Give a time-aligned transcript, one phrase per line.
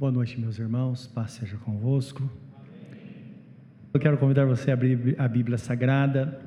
[0.00, 1.06] Boa noite, meus irmãos.
[1.06, 2.22] Paz seja convosco.
[3.92, 6.40] Eu quero convidar você a abrir a Bíblia Sagrada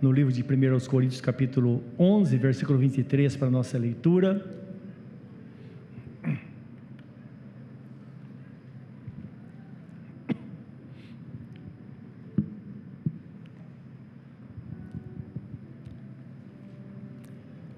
[0.00, 4.40] no livro de 1 Coríntios, capítulo 11, versículo 23, para a nossa leitura.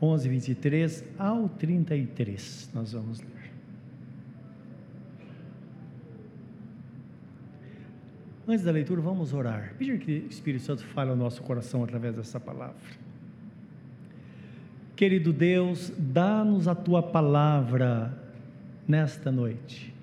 [0.03, 3.58] Onze, vinte e três ao trinta e três, nós vamos ler.
[8.51, 9.75] Antes da leitura, vamos orar.
[9.77, 12.77] Pedir que o Espírito Santo fale ao nosso coração através dessa palavra.
[14.97, 18.11] Querido Deus, dá-nos a tua palavra
[18.89, 19.95] nesta noite.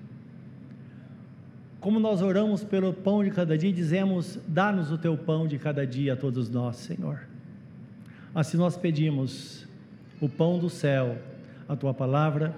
[1.80, 5.84] Como nós oramos pelo pão de cada dia, dizemos: dá-nos o teu pão de cada
[5.84, 7.26] dia a todos nós, Senhor.
[8.32, 9.66] Assim nós pedimos
[10.20, 11.18] o pão do céu,
[11.68, 12.54] a tua palavra,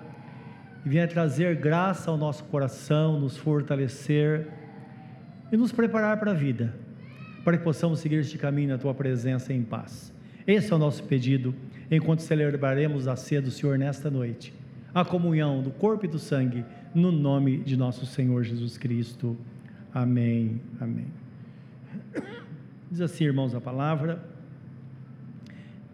[0.85, 4.68] e venha trazer graça ao nosso coração, nos fortalecer
[5.51, 6.75] e nos preparar para a vida,
[7.45, 10.13] para que possamos seguir este caminho na tua presença em paz.
[10.47, 11.55] Esse é o nosso pedido,
[11.91, 14.53] enquanto celebraremos a ceia do Senhor nesta noite,
[14.95, 19.37] a comunhão do corpo e do sangue, no nome de nosso Senhor Jesus Cristo.
[19.93, 20.61] Amém.
[20.81, 21.07] Amém.
[22.91, 24.23] Diz assim, irmãos, a palavra,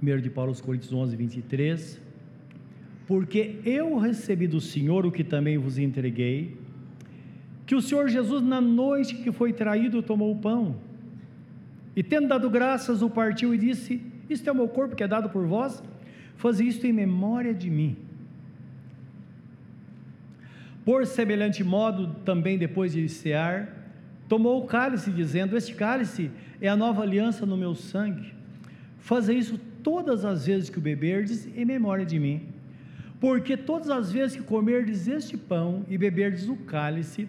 [0.01, 2.01] 1 de Paulo aos Coríntios 11, 23.
[3.07, 6.57] Porque eu recebi do Senhor o que também vos entreguei,
[7.67, 10.77] que o Senhor Jesus, na noite que foi traído, tomou o pão
[11.97, 15.09] e, tendo dado graças, o partiu e disse: Isto é o meu corpo que é
[15.09, 15.83] dado por vós,
[16.37, 17.97] fazei isto em memória de mim.
[20.85, 23.69] Por semelhante modo, também depois de cear,
[24.29, 28.35] tomou o cálice, dizendo: Este cálice é a nova aliança no meu sangue.
[28.99, 32.49] Fazei isso todas as vezes que o beberdes em memória de mim.
[33.21, 37.29] Porque todas as vezes que comerdes este pão e beberdes o cálice,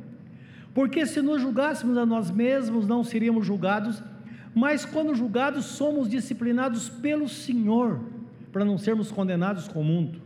[0.73, 4.01] Porque se nos julgássemos a nós mesmos, não seríamos julgados,
[4.53, 7.99] mas quando julgados, somos disciplinados pelo Senhor,
[8.51, 10.21] para não sermos condenados com o mundo.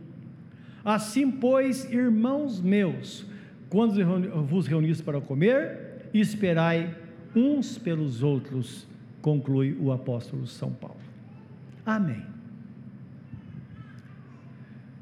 [0.84, 3.26] Assim, pois, irmãos meus,
[3.68, 3.94] quando
[4.44, 6.94] vos reunis para comer, esperai
[7.34, 8.86] uns pelos outros,
[9.20, 11.00] conclui o apóstolo São Paulo.
[11.84, 12.22] Amém.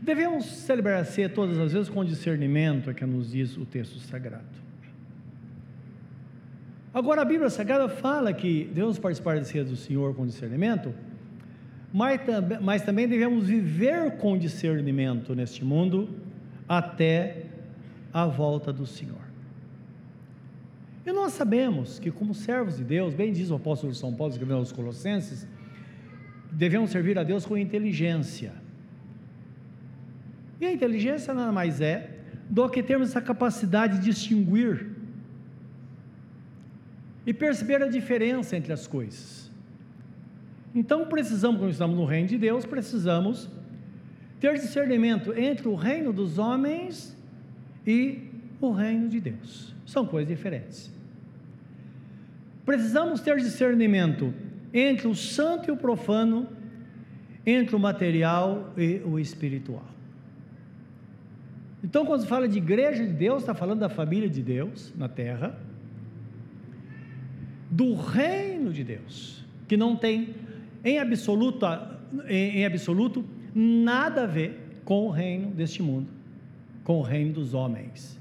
[0.00, 3.98] Devemos celebrar a ceia todas as vezes com discernimento, é que nos diz o texto
[4.00, 4.63] sagrado.
[6.94, 10.94] Agora, a Bíblia Sagrada fala que devemos participar da ceia do Senhor com discernimento,
[11.92, 12.20] mas,
[12.62, 16.08] mas também devemos viver com discernimento neste mundo
[16.68, 17.46] até
[18.12, 19.24] a volta do Senhor.
[21.04, 24.58] E nós sabemos que, como servos de Deus, bem diz o apóstolo São Paulo, escrevendo
[24.58, 25.48] aos Colossenses,
[26.52, 28.52] devemos servir a Deus com inteligência.
[30.60, 32.18] E a inteligência nada mais é
[32.48, 34.93] do que termos essa capacidade de distinguir
[37.26, 39.50] e perceber a diferença entre as coisas.
[40.74, 43.48] Então precisamos, quando estamos no reino de Deus, precisamos
[44.40, 47.16] ter discernimento entre o reino dos homens
[47.86, 48.30] e
[48.60, 49.74] o reino de Deus.
[49.86, 50.92] São coisas diferentes.
[52.64, 54.34] Precisamos ter discernimento
[54.72, 56.48] entre o santo e o profano,
[57.46, 59.84] entre o material e o espiritual.
[61.82, 65.08] Então, quando se fala de igreja de Deus, está falando da família de Deus na
[65.08, 65.54] terra
[67.74, 70.32] do reino de Deus, que não tem
[70.84, 71.66] em absoluto,
[72.28, 76.08] em, em absoluto nada a ver com o reino deste mundo,
[76.84, 78.20] com o reino dos homens.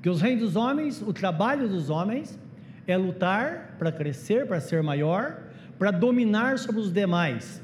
[0.00, 2.38] Que os reinos dos homens, o trabalho dos homens
[2.86, 5.42] é lutar para crescer, para ser maior,
[5.76, 7.60] para dominar sobre os demais,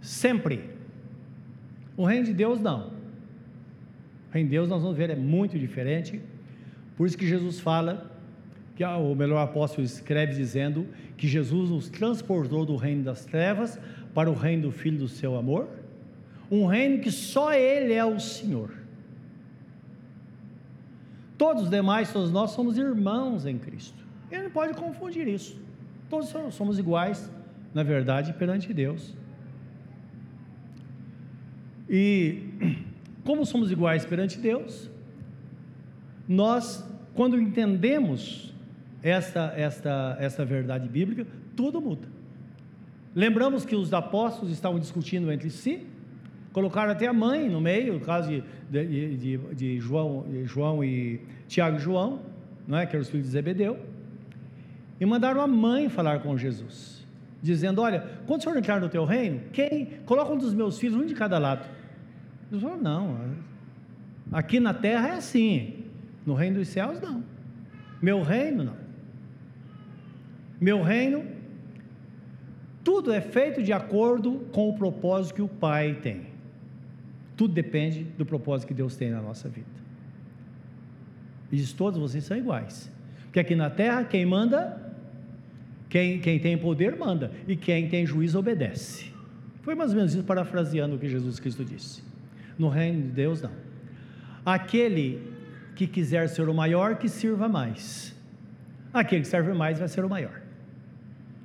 [0.00, 0.70] sempre.
[1.94, 2.88] O reino de Deus não.
[4.30, 6.22] O reino de Deus nós vamos ver é muito diferente.
[6.96, 8.09] Por isso que Jesus fala
[8.80, 13.78] que o melhor apóstolo escreve dizendo que Jesus nos transportou do reino das trevas
[14.14, 15.68] para o reino do Filho do seu amor,
[16.50, 18.72] um reino que só Ele é o Senhor.
[21.36, 24.02] Todos os demais, todos nós somos irmãos em Cristo.
[24.32, 25.60] Ele não pode confundir isso.
[26.08, 27.30] Todos somos iguais,
[27.74, 29.14] na verdade, perante Deus.
[31.86, 32.44] E
[33.26, 34.88] como somos iguais perante Deus,
[36.26, 36.82] nós,
[37.14, 38.49] quando entendemos
[39.02, 41.26] esta, esta, esta verdade bíblica,
[41.56, 42.08] tudo muda.
[43.14, 45.86] Lembramos que os apóstolos estavam discutindo entre si,
[46.52, 51.20] colocaram até a mãe no meio, no caso de, de, de, de João, João e
[51.48, 52.20] Tiago e João,
[52.66, 52.86] não é?
[52.86, 53.78] que eram os filhos de Zebedeu,
[55.00, 57.06] e mandaram a mãe falar com Jesus,
[57.42, 59.86] dizendo: Olha, quando o senhor entrar no teu reino, quem?
[60.04, 61.66] Coloca um dos meus filhos, um de cada lado.
[62.50, 63.16] Jesus falou: Não,
[64.30, 65.84] aqui na terra é assim,
[66.24, 67.24] no reino dos céus não.
[68.00, 68.79] Meu reino não.
[70.60, 71.24] Meu reino,
[72.84, 76.26] tudo é feito de acordo com o propósito que o Pai tem.
[77.36, 79.66] Tudo depende do propósito que Deus tem na nossa vida.
[81.50, 82.90] E diz: todos vocês são iguais.
[83.24, 84.94] Porque aqui na terra, quem manda,
[85.88, 89.10] quem, quem tem poder manda, e quem tem juízo obedece.
[89.62, 92.02] Foi mais ou menos isso, parafraseando o que Jesus Cristo disse.
[92.58, 93.52] No reino de Deus, não.
[94.44, 95.22] Aquele
[95.74, 98.14] que quiser ser o maior, que sirva mais.
[98.92, 100.39] Aquele que serve mais vai ser o maior.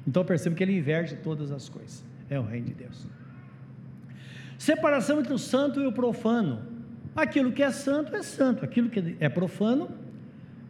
[0.07, 2.03] Então perceba que ele inverte todas as coisas.
[2.29, 3.07] É o reino de Deus.
[4.57, 6.61] Separação entre o santo e o profano.
[7.15, 9.89] Aquilo que é santo é santo, aquilo que é profano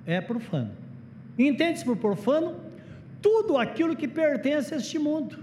[0.05, 0.71] é profano.
[1.37, 2.55] Entende-se por profano?
[3.21, 5.37] Tudo aquilo que pertence a este mundo.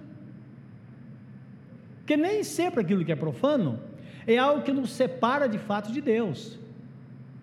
[1.99, 3.81] Porque nem sempre aquilo que é profano
[4.27, 6.59] é algo que nos separa de fato de Deus.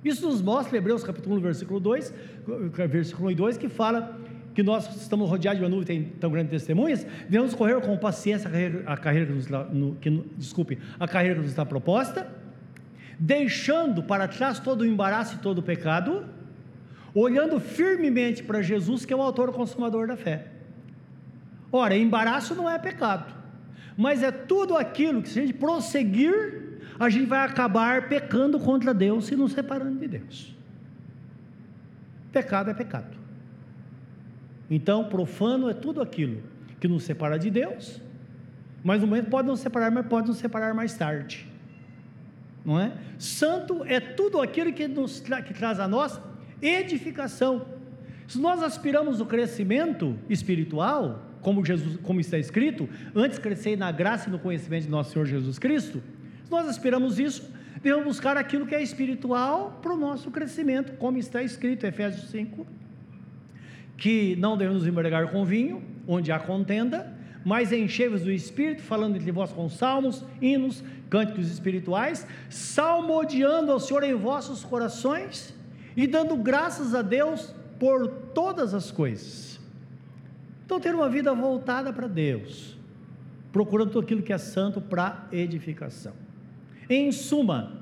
[0.03, 2.13] Isso nos mostra Hebreus capítulo 1, versículo 2,
[2.87, 4.17] versículo 1 e 2, que fala
[4.59, 8.49] que nós estamos rodeados de uma nuvem tão grandes testemunhas, devemos correr com paciência
[8.85, 12.29] a carreira, que, nos, no, que, desculpe, a carreira que nos está proposta,
[13.17, 16.25] deixando para trás todo o embaraço e todo o pecado,
[17.15, 20.47] olhando firmemente para Jesus, que é o autor consumador da fé.
[21.71, 23.33] Ora, embaraço não é pecado,
[23.95, 26.67] mas é tudo aquilo que se a gente prosseguir
[26.99, 30.53] a gente vai acabar pecando contra Deus e nos separando de Deus.
[32.29, 33.18] Pecado é pecado.
[34.69, 36.43] Então, profano é tudo aquilo
[36.79, 38.01] que nos separa de Deus,
[38.83, 41.47] mas no momento pode nos separar, mas pode nos separar mais tarde.
[42.63, 42.91] Não é?
[43.17, 46.19] Santo é tudo aquilo que, nos tra que traz a nós
[46.61, 47.65] edificação.
[48.27, 54.29] Se nós aspiramos o crescimento espiritual, como, Jesus, como está escrito, antes crescer na graça
[54.29, 56.03] e no conhecimento de nosso Senhor Jesus Cristo,
[56.43, 57.49] se nós esperamos isso,
[57.81, 62.67] devemos buscar aquilo que é espiritual para o nosso crescimento, como está escrito Efésios 5,
[63.99, 67.13] que não devemos embriagar com vinho, onde há contenda,
[67.43, 74.03] mas enchei-vos do Espírito, falando entre vós com salmos, hinos, cânticos espirituais, salmodiando ao Senhor
[74.03, 75.53] em vossos corações
[75.95, 79.59] e dando graças a Deus por todas as coisas.
[80.65, 82.77] Então, ter uma vida voltada para Deus,
[83.51, 86.13] procurando tudo aquilo que é santo para edificação.
[86.89, 87.78] Em suma,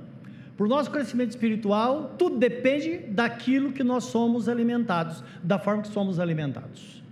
[0.57, 5.89] para o nosso crescimento espiritual, tudo depende daquilo que nós somos alimentados, da forma que
[5.89, 7.03] somos alimentados.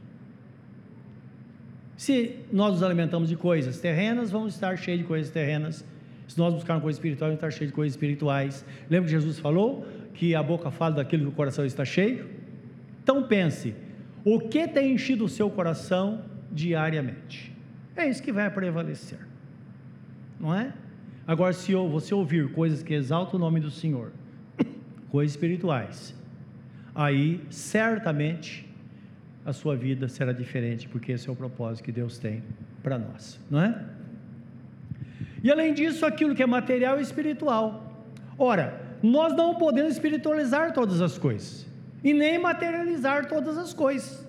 [1.95, 5.85] Se nós nos alimentamos de coisas terrenas, vamos estar cheios de coisas terrenas.
[6.27, 8.65] Se nós buscarmos coisas espirituais, vamos estar cheios de coisas espirituais.
[8.89, 12.27] Lembra que Jesus falou que a boca fala daquilo que o coração está cheio?
[13.03, 13.75] Então pense,
[14.23, 17.53] o que tem enchido o seu coração diariamente?
[17.95, 19.19] É isso que vai prevalecer,
[20.39, 20.73] não é?
[21.27, 24.11] Agora, se você ouvir coisas que exaltam o nome do Senhor,
[25.09, 26.13] coisas espirituais,
[26.93, 28.69] aí certamente
[29.43, 32.43] a sua vida será diferente, porque esse é o propósito que Deus tem
[32.83, 33.85] para nós, não é?
[35.43, 38.05] E além disso, aquilo que é material e espiritual.
[38.37, 41.67] Ora, nós não podemos espiritualizar todas as coisas
[42.03, 44.25] e nem materializar todas as coisas.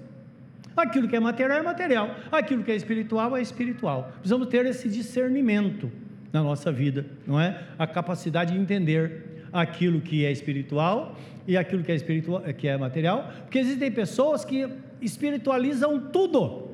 [0.75, 4.13] Aquilo que é material é material, aquilo que é espiritual é espiritual.
[4.19, 5.91] Precisamos ter esse discernimento
[6.33, 7.63] na nossa vida, não é?
[7.79, 11.17] A capacidade de entender aquilo que é espiritual
[11.47, 14.69] e aquilo que é espiritual, que é material, porque existem pessoas que
[15.01, 16.71] espiritualizam tudo,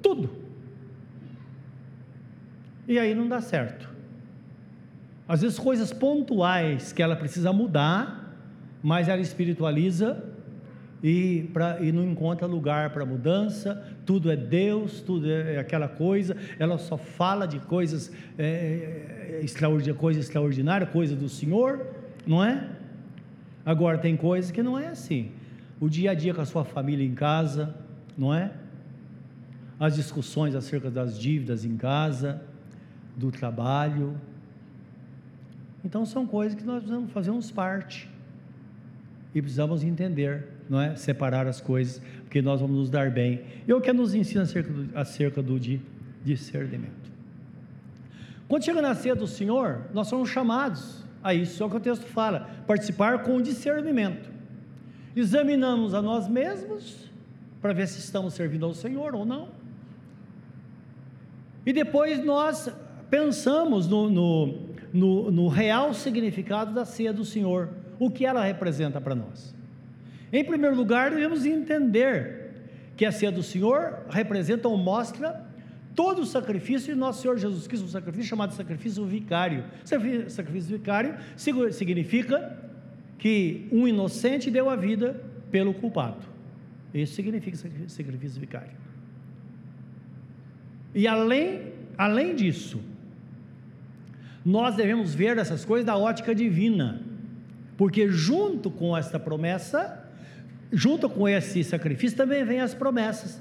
[0.00, 0.30] tudo.
[2.86, 3.88] E aí não dá certo.
[5.26, 8.36] Às vezes coisas pontuais que ela precisa mudar,
[8.82, 10.31] mas ela espiritualiza
[11.02, 16.36] e, pra, e não encontra lugar para mudança, tudo é Deus, tudo é aquela coisa,
[16.58, 21.84] ela só fala de coisas é, é, extraordinárias, coisa extraordinária, coisa do Senhor,
[22.24, 22.68] não é?
[23.66, 25.32] Agora tem coisas que não é assim.
[25.80, 27.74] O dia a dia com a sua família em casa,
[28.16, 28.52] não é?
[29.80, 32.40] As discussões acerca das dívidas em casa,
[33.16, 34.16] do trabalho.
[35.84, 38.08] Então são coisas que nós precisamos fazermos parte
[39.34, 40.96] e precisamos entender não é?
[40.96, 43.42] Separar as coisas, porque nós vamos nos dar bem.
[43.68, 45.60] E o que nos ensina acerca do, acerca do
[46.24, 47.12] discernimento.
[48.48, 52.06] Quando chega na ceia do Senhor, nós somos chamados a isso, só que o texto
[52.06, 54.30] fala, participar com discernimento.
[55.14, 57.10] Examinamos a nós mesmos
[57.60, 59.48] para ver se estamos servindo ao Senhor ou não.
[61.66, 62.70] E depois nós
[63.10, 64.58] pensamos no, no,
[64.90, 69.54] no, no real significado da ceia do Senhor, o que ela representa para nós.
[70.32, 72.50] Em primeiro lugar, devemos entender
[72.96, 75.44] que a ceia do Senhor representa ou mostra
[75.94, 79.64] todo o sacrifício de nosso Senhor Jesus Cristo, um sacrifício chamado sacrifício vicário.
[79.84, 82.56] Sacrifício vicário significa
[83.18, 86.24] que um inocente deu a vida pelo culpado.
[86.94, 88.72] Isso significa sacrifício vicário.
[90.94, 92.80] E além, além disso,
[94.44, 97.02] nós devemos ver essas coisas da ótica divina,
[97.76, 100.01] porque junto com esta promessa,
[100.72, 103.40] junto com esse sacrifício, também vem as promessas.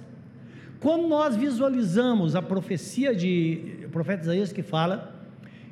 [0.79, 5.15] Quando nós visualizamos a profecia de profeta Isaías que fala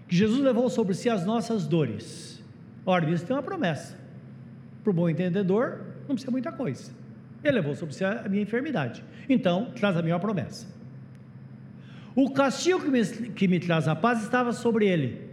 [0.07, 2.43] que Jesus levou sobre si as nossas dores,
[2.85, 3.97] ora, isso tem uma promessa.
[4.83, 6.91] Para o bom entendedor, não precisa muita coisa.
[7.43, 9.03] Ele levou sobre si a minha enfermidade.
[9.27, 10.67] Então, traz a minha promessa.
[12.15, 15.29] O castigo que me, que me traz a paz estava sobre ele.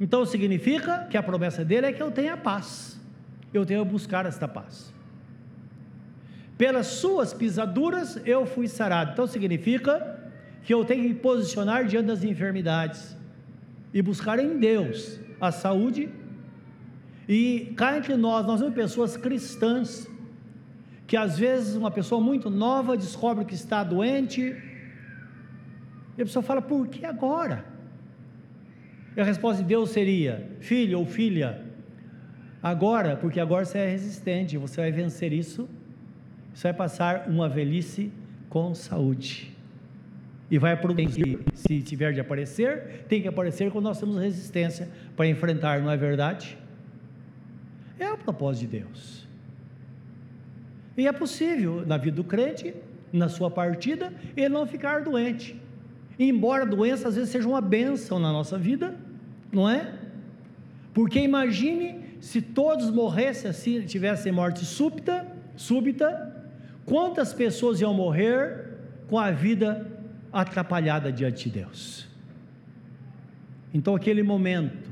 [0.00, 3.00] Então significa que a promessa dele é que eu tenha paz.
[3.52, 4.92] Eu tenho a buscar esta paz.
[6.62, 9.10] Pelas suas pisaduras eu fui sarado.
[9.10, 9.92] Então significa
[10.62, 13.16] que eu tenho que me posicionar diante das enfermidades
[13.92, 16.08] e buscar em Deus a saúde.
[17.28, 20.08] E cá entre nós, nós somos pessoas cristãs
[21.04, 24.56] que às vezes uma pessoa muito nova descobre que está doente
[26.16, 27.64] e a pessoa fala: por que agora?
[29.16, 31.60] E a resposta de Deus seria: filho ou filha,
[32.62, 35.68] agora, porque agora você é resistente, você vai vencer isso,
[36.54, 38.12] você vai passar uma velhice
[38.48, 39.52] com saúde.
[40.50, 45.26] E vai produzir, se tiver de aparecer, tem que aparecer quando nós temos resistência para
[45.26, 46.58] enfrentar, não é verdade?
[47.98, 49.26] É o propósito de Deus.
[50.96, 52.74] E é possível, na vida do crente,
[53.10, 55.58] na sua partida, ele não ficar doente.
[56.18, 58.94] Embora a doença às vezes seja uma bênção na nossa vida,
[59.50, 59.94] não é?
[60.92, 66.31] Porque imagine se todos morressem assim, tivessem morte súbita, súbita,
[66.84, 68.68] quantas pessoas iam morrer
[69.08, 69.90] com a vida
[70.32, 72.06] atrapalhada diante de Deus?
[73.74, 74.90] Então, aquele momento,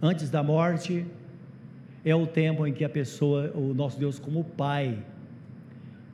[0.00, 1.06] antes da morte,
[2.04, 4.98] é o tempo em que a pessoa, o nosso Deus, como Pai,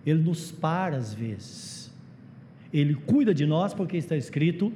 [0.07, 1.81] Ele nos para às vezes
[2.73, 4.73] ele cuida de nós porque está escrito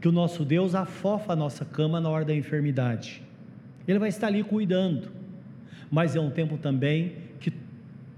[0.00, 3.22] que o nosso Deus afofa a nossa cama na hora da enfermidade.
[3.86, 5.08] Ele vai estar ali cuidando.
[5.90, 7.16] Mas é um tempo também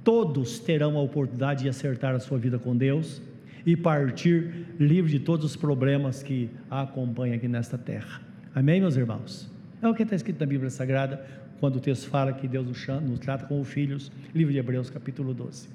[0.05, 3.23] todos terão a oportunidade de acertar a sua vida com Deus
[3.67, 8.21] e partir livre de todos os problemas que a acompanham aqui nesta terra.
[8.55, 9.51] Amém, meus irmãos?
[9.81, 11.25] É o que está escrito na Bíblia Sagrada,
[11.59, 14.91] quando o texto fala que Deus nos, chama, nos trata como filhos, livro de Hebreus,
[14.91, 15.69] capítulo 12.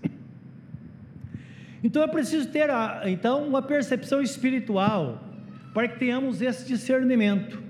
[1.83, 2.69] Então é preciso ter
[3.05, 5.23] então uma percepção espiritual
[5.73, 7.61] para que tenhamos esse discernimento.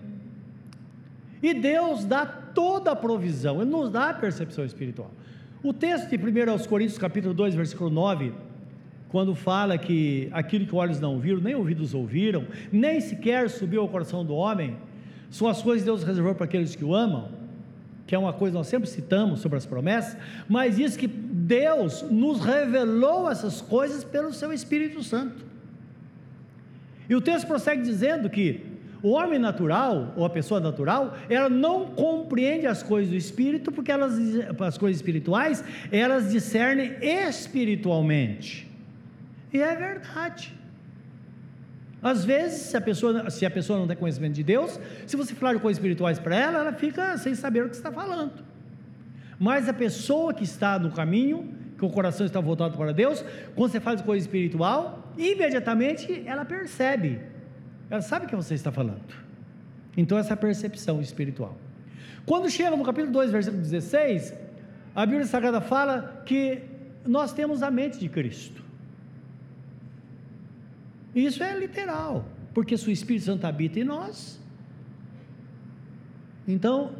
[1.41, 5.11] E Deus dá toda a provisão, Ele nos dá a percepção espiritual.
[5.61, 8.31] O texto de 1 aos Coríntios, capítulo 2, versículo 9,
[9.09, 13.89] quando fala que aquilo que olhos não viram, nem ouvidos ouviram, nem sequer subiu ao
[13.89, 14.77] coração do homem,
[15.29, 17.29] são as coisas que Deus reservou para aqueles que o amam,
[18.07, 22.03] que é uma coisa que nós sempre citamos sobre as promessas, mas diz que Deus
[22.03, 25.43] nos revelou essas coisas pelo seu Espírito Santo.
[27.09, 28.68] E o texto prossegue dizendo que
[29.01, 33.91] o homem natural, ou a pessoa natural, ela não compreende as coisas do espírito, porque
[33.91, 34.13] elas,
[34.59, 38.69] as coisas espirituais, elas discernem espiritualmente.
[39.53, 40.53] E é verdade.
[42.01, 45.33] Às vezes, se a pessoa, se a pessoa não tem conhecimento de Deus, se você
[45.33, 48.43] falar de coisas espirituais para ela, ela fica sem saber o que está falando.
[49.37, 53.23] Mas a pessoa que está no caminho, que o coração está voltado para Deus,
[53.55, 57.19] quando você fala de coisa espiritual, imediatamente ela percebe,
[57.89, 59.13] ela sabe o que você está falando.
[59.97, 61.57] Então, essa é a percepção espiritual.
[62.25, 64.33] Quando chega no capítulo 2, versículo 16,
[64.95, 66.61] a Bíblia Sagrada fala que
[67.05, 68.63] nós temos a mente de Cristo.
[71.15, 74.39] Isso é literal, porque se o Espírito Santo habita em nós,
[76.47, 76.95] então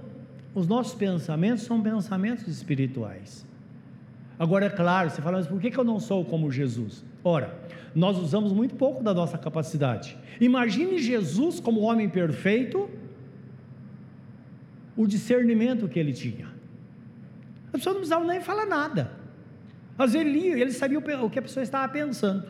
[0.53, 3.45] os nossos pensamentos são pensamentos espirituais.
[4.39, 7.03] Agora, é claro, você fala, mas por que, eu não sou como Jesus?
[7.21, 7.53] Ora,
[7.93, 10.17] nós usamos muito pouco da nossa capacidade.
[10.39, 12.89] Imagine Jesus como homem perfeito,
[14.95, 16.47] o discernimento que ele tinha.
[17.67, 19.11] A pessoa não precisava nem falar nada.
[19.97, 22.49] Às vezes ele lia, ele sabia o que a pessoa estava pensando.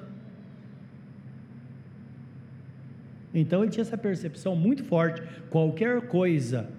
[3.33, 5.23] Então ele tinha essa percepção muito forte.
[5.49, 6.69] Qualquer coisa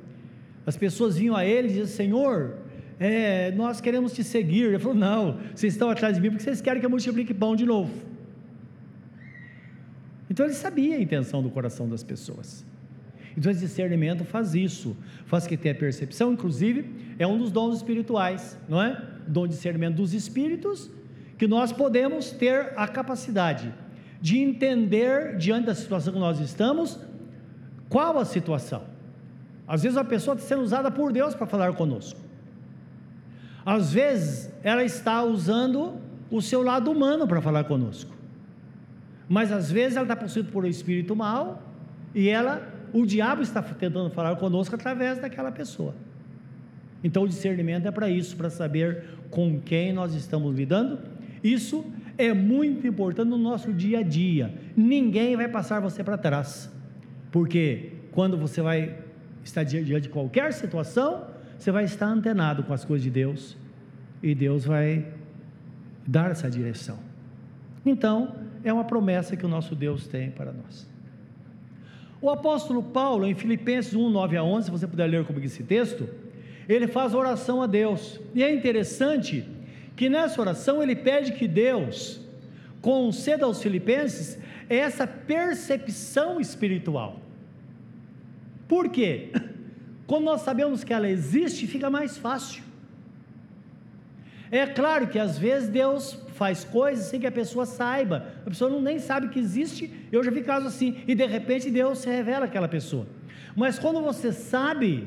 [0.64, 2.58] as pessoas vinham a ele e diziam: Senhor,
[3.00, 4.64] é, nós queremos te seguir.
[4.64, 7.56] Ele falou: Não, vocês estão atrás de mim porque vocês querem que eu multiplique pão
[7.56, 7.90] de novo.
[10.28, 12.64] Então ele sabia a intenção do coração das pessoas.
[13.36, 16.84] Então esse discernimento faz isso, faz que tenha percepção, inclusive
[17.18, 19.02] é um dos dons espirituais, não é?
[19.26, 20.90] Dom de discernimento dos espíritos,
[21.38, 23.72] que nós podemos ter a capacidade
[24.20, 26.98] de entender diante da situação que nós estamos,
[27.88, 28.82] qual a situação.
[29.66, 32.29] Às vezes a pessoa está sendo usada por Deus para falar conosco.
[33.64, 35.94] Às vezes ela está usando
[36.30, 38.14] o seu lado humano para falar conosco.
[39.28, 41.62] Mas às vezes ela está possuída por um espírito mal
[42.14, 45.94] e ela, o diabo está tentando falar conosco através daquela pessoa.
[47.02, 50.98] Então o discernimento é para isso, para saber com quem nós estamos lidando.
[51.42, 51.84] Isso
[52.18, 54.54] é muito importante no nosso dia a dia.
[54.76, 56.70] Ninguém vai passar você para trás.
[57.30, 58.98] Porque quando você vai
[59.42, 61.29] estar diante de qualquer situação,
[61.60, 63.54] você vai estar antenado com as coisas de Deus
[64.22, 65.06] e Deus vai
[66.06, 66.98] dar essa direção.
[67.84, 70.88] Então, é uma promessa que o nosso Deus tem para nós.
[72.18, 75.62] O apóstolo Paulo, em Filipenses 1, 9 a 11, se você puder ler comigo esse
[75.62, 76.08] texto,
[76.66, 78.18] ele faz oração a Deus.
[78.34, 79.46] E é interessante
[79.94, 82.22] que nessa oração ele pede que Deus
[82.80, 87.20] conceda aos filipenses essa percepção espiritual.
[88.66, 89.30] Por quê?
[90.10, 92.64] Quando nós sabemos que ela existe, fica mais fácil.
[94.50, 98.68] É claro que às vezes Deus faz coisas sem que a pessoa saiba, a pessoa
[98.68, 99.88] não nem sabe que existe.
[100.10, 103.06] Eu já vi casos assim, e de repente Deus se revela àquela pessoa.
[103.54, 105.06] Mas quando você sabe,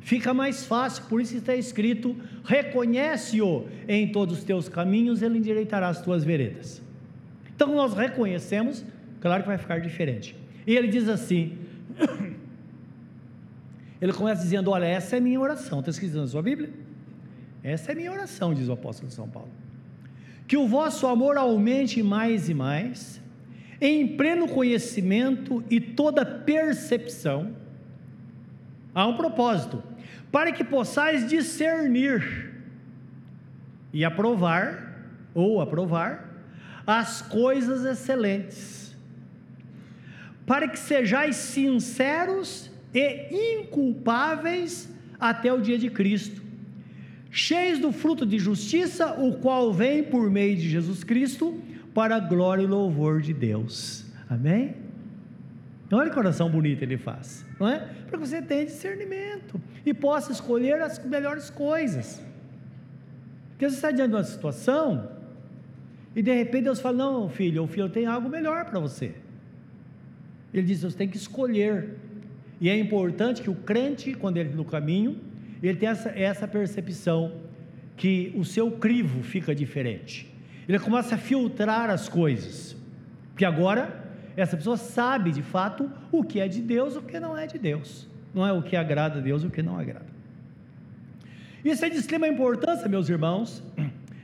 [0.00, 5.88] fica mais fácil, por isso está escrito: reconhece-o em todos os teus caminhos, ele endireitará
[5.88, 6.82] as tuas veredas.
[7.56, 8.84] Então nós reconhecemos,
[9.18, 10.36] claro que vai ficar diferente.
[10.66, 11.56] E ele diz assim:
[14.00, 15.80] ele começa dizendo: Olha, essa é minha oração.
[15.80, 16.70] Está escrito na sua Bíblia?
[17.62, 19.50] Essa é minha oração, diz o apóstolo São Paulo.
[20.48, 23.20] Que o vosso amor aumente mais e mais,
[23.80, 27.54] em pleno conhecimento e toda percepção.
[28.94, 29.82] Há um propósito,
[30.32, 32.50] para que possais discernir
[33.92, 36.28] e aprovar, ou aprovar,
[36.86, 38.96] as coisas excelentes,
[40.46, 46.42] para que sejais sinceros e inculpáveis até o dia de Cristo,
[47.30, 51.60] cheios do fruto de justiça, o qual vem por meio de Jesus Cristo,
[51.94, 54.06] para a glória e louvor de Deus.
[54.28, 54.74] Amém?
[55.92, 57.78] Olha que oração bonita ele faz, não é?
[57.78, 62.22] Para que você tenha discernimento e possa escolher as melhores coisas.
[63.50, 65.10] Porque você está diante de uma situação
[66.14, 69.14] e de repente Deus fala: Não, filho, o filho tem algo melhor para você.
[70.54, 71.96] Ele diz: Você tem que escolher
[72.60, 75.18] e é importante que o crente, quando ele no caminho,
[75.62, 77.32] ele tenha essa, essa percepção
[77.96, 80.30] que o seu crivo fica diferente.
[80.68, 82.76] Ele começa a filtrar as coisas.
[83.30, 84.04] Porque agora
[84.36, 87.58] essa pessoa sabe de fato o que é de Deus, o que não é de
[87.58, 88.06] Deus.
[88.34, 90.06] Não é o que agrada a Deus, o que não agrada.
[91.64, 93.62] Isso é de extrema importância, meus irmãos,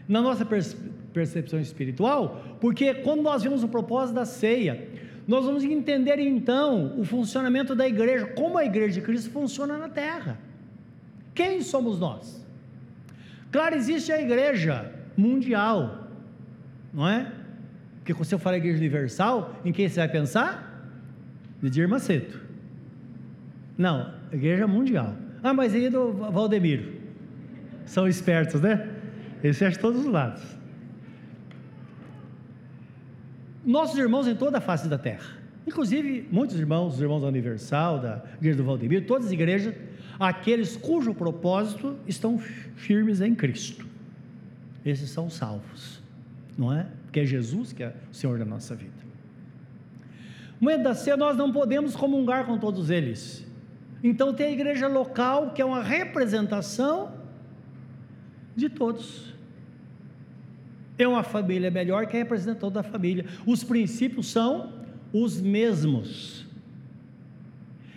[0.08, 0.46] na nossa
[1.12, 4.88] percepção espiritual, porque quando nós vemos o propósito da ceia,
[5.26, 9.88] nós vamos entender então o funcionamento da igreja, como a igreja de Cristo funciona na
[9.88, 10.38] terra.
[11.34, 12.44] Quem somos nós?
[13.50, 16.08] Claro, existe a igreja mundial,
[16.92, 17.32] não é?
[17.98, 20.90] Porque quando você fala igreja universal, em quem você vai pensar?
[21.62, 22.40] Edir Macedo.
[23.76, 25.14] Não, igreja mundial.
[25.42, 26.94] Ah, mas aí do Valdemiro.
[27.84, 28.88] São espertos, né?
[29.42, 30.55] Eles fecham todos os lados
[33.66, 37.98] nossos irmãos em toda a face da terra, inclusive muitos irmãos, os irmãos da Universal,
[37.98, 39.74] da Igreja do Valdemiro, todas as igrejas,
[40.20, 43.84] aqueles cujo propósito estão firmes em Cristo.
[44.84, 46.00] Esses são salvos,
[46.56, 46.86] não é?
[47.02, 48.94] Porque é Jesus que é o Senhor da nossa vida.
[50.60, 53.44] Momento da ceia, nós não podemos comungar com todos eles.
[54.02, 57.12] Então tem a igreja local, que é uma representação
[58.54, 59.35] de todos
[60.98, 63.24] é uma família melhor que representa toda a família.
[63.44, 64.72] Os princípios são
[65.12, 66.46] os mesmos.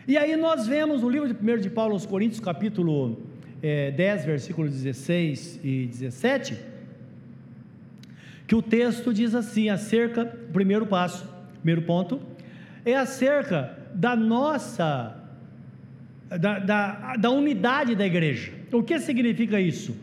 [0.07, 3.21] E aí nós vemos no livro de 1 de Paulo aos Coríntios, capítulo
[3.61, 6.57] é, 10, versículos 16 e 17,
[8.47, 12.19] que o texto diz assim, acerca, primeiro passo, primeiro ponto,
[12.83, 15.15] é acerca da nossa,
[16.27, 18.51] da, da, da unidade da igreja.
[18.71, 19.95] O que significa isso?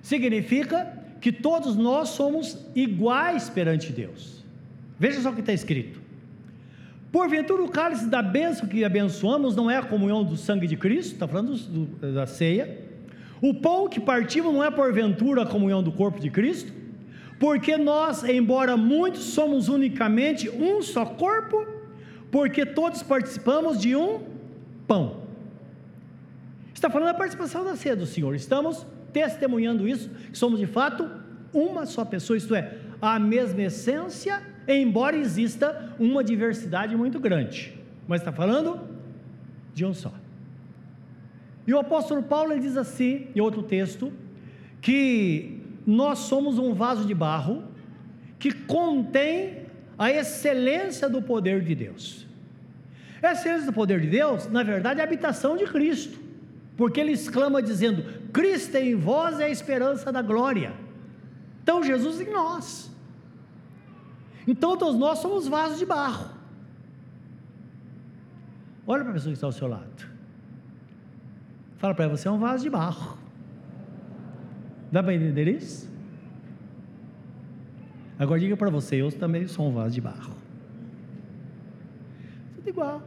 [0.00, 4.44] Significa que todos nós somos iguais perante Deus.
[4.98, 5.98] Veja só o que está escrito.
[7.10, 11.14] Porventura o cálice da bênção que abençoamos não é a comunhão do sangue de Cristo,
[11.14, 12.78] está falando do, da ceia.
[13.40, 16.70] O pão que partimos não é porventura a comunhão do corpo de Cristo?
[17.40, 21.66] Porque nós, embora muitos, somos unicamente um só corpo,
[22.30, 24.20] porque todos participamos de um
[24.86, 25.22] pão.
[26.74, 28.34] Está falando da participação da ceia do Senhor.
[28.34, 28.84] Estamos
[29.14, 31.08] testemunhando isso, que somos de fato
[31.52, 37.78] uma só pessoa, isto é, a mesma essência, embora exista uma diversidade muito grande.
[38.08, 38.80] Mas está falando
[39.72, 40.12] de um só.
[41.66, 44.12] E o apóstolo Paulo ele diz assim, em outro texto,
[44.82, 47.64] que nós somos um vaso de barro
[48.38, 49.64] que contém
[49.96, 52.26] a excelência do poder de Deus.
[53.22, 56.18] A excelência do poder de Deus, na verdade, é a habitação de Cristo,
[56.76, 60.72] porque ele exclama dizendo: Cristo em vós é a esperança da glória.
[61.62, 62.90] Então, Jesus em nós.
[64.46, 66.30] Então, todos nós somos vasos de barro.
[68.86, 70.06] Olha para a pessoa que está ao seu lado.
[71.78, 73.18] Fala para ela, você é um vaso de barro.
[74.92, 75.90] Dá para entender isso?
[78.18, 80.34] Agora diga para você, eu também sou um vaso de barro.
[82.56, 83.02] Tudo igual.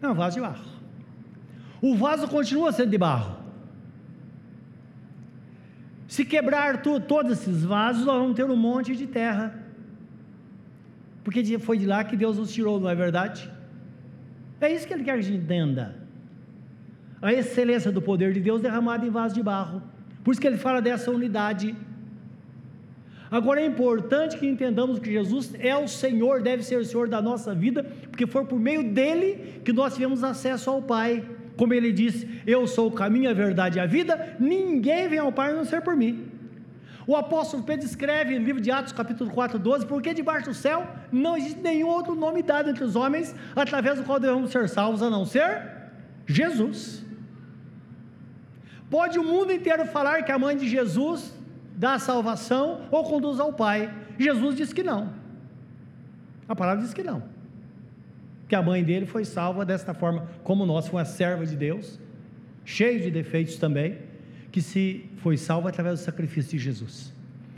[0.00, 0.71] É um vaso de barro.
[1.82, 3.36] O vaso continua sendo de barro.
[6.08, 9.60] Se quebrar tu, todos esses vasos, nós vamos ter um monte de terra.
[11.24, 13.50] Porque foi de lá que Deus nos tirou, não é verdade?
[14.60, 16.02] É isso que Ele quer que a gente entenda
[17.22, 19.80] a excelência do poder de Deus derramado em vaso de barro.
[20.24, 21.74] Por isso que ele fala dessa unidade.
[23.30, 27.22] Agora é importante que entendamos que Jesus é o Senhor, deve ser o Senhor da
[27.22, 31.24] nossa vida, porque foi por meio dele que nós tivemos acesso ao Pai.
[31.56, 35.32] Como ele disse: Eu sou o caminho, a verdade e a vida, ninguém vem ao
[35.32, 36.28] Pai a não ser por mim.
[37.06, 40.86] O apóstolo Pedro escreve no livro de Atos, capítulo 4, 12: Porque debaixo do céu
[41.10, 45.02] não existe nenhum outro nome dado entre os homens, através do qual devemos ser salvos,
[45.02, 45.62] a não ser
[46.26, 47.04] Jesus.
[48.88, 51.34] Pode o mundo inteiro falar que a mãe de Jesus
[51.74, 53.92] dá a salvação ou conduz ao Pai.
[54.18, 55.12] Jesus diz que não.
[56.48, 57.31] A palavra diz que não.
[58.52, 61.98] Que a mãe dele foi salva desta forma, como nós, foi uma serva de Deus,
[62.66, 63.96] cheia de defeitos também,
[64.50, 67.14] que se foi salva através do sacrifício de Jesus.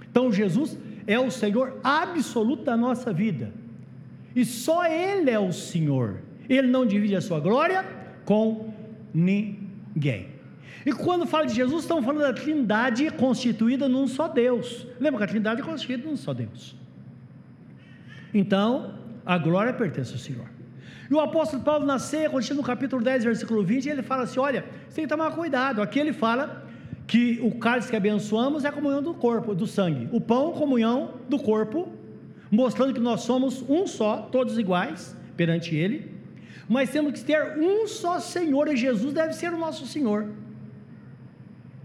[0.09, 3.53] Então Jesus é o Senhor absoluto da nossa vida.
[4.37, 6.21] E só Ele é o Senhor.
[6.49, 7.85] Ele não divide a sua glória
[8.25, 8.73] com
[9.13, 10.29] ninguém.
[10.87, 14.87] E quando fala de Jesus, estamos falando da Trindade constituída num só Deus.
[15.01, 16.77] Lembra que a Trindade é constituída num só Deus.
[18.33, 18.95] Então,
[19.27, 20.54] a glória pertence ao Senhor.
[21.11, 24.41] E o apóstolo Paulo na ceia, continua no capítulo 10, versículo 20, ele fala assim:
[24.41, 25.83] olha, você tem que tomar cuidado.
[25.83, 26.65] Aqui ele fala
[27.07, 30.09] que o cálice que abençoamos é a comunhão do corpo, do sangue.
[30.13, 31.93] O pão, comunhão do corpo,
[32.51, 36.13] mostrando que nós somos um só, todos iguais perante ele.
[36.69, 40.29] Mas temos que ter um só Senhor, e Jesus deve ser o nosso Senhor.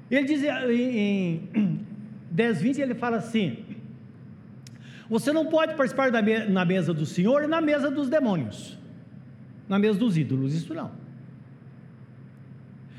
[0.09, 1.79] Ele diz em,
[2.31, 3.65] 10, 20, ele fala assim:
[5.09, 8.78] Você não pode participar da na mesa do Senhor e na mesa dos demônios,
[9.69, 10.91] na mesa dos ídolos, isso não.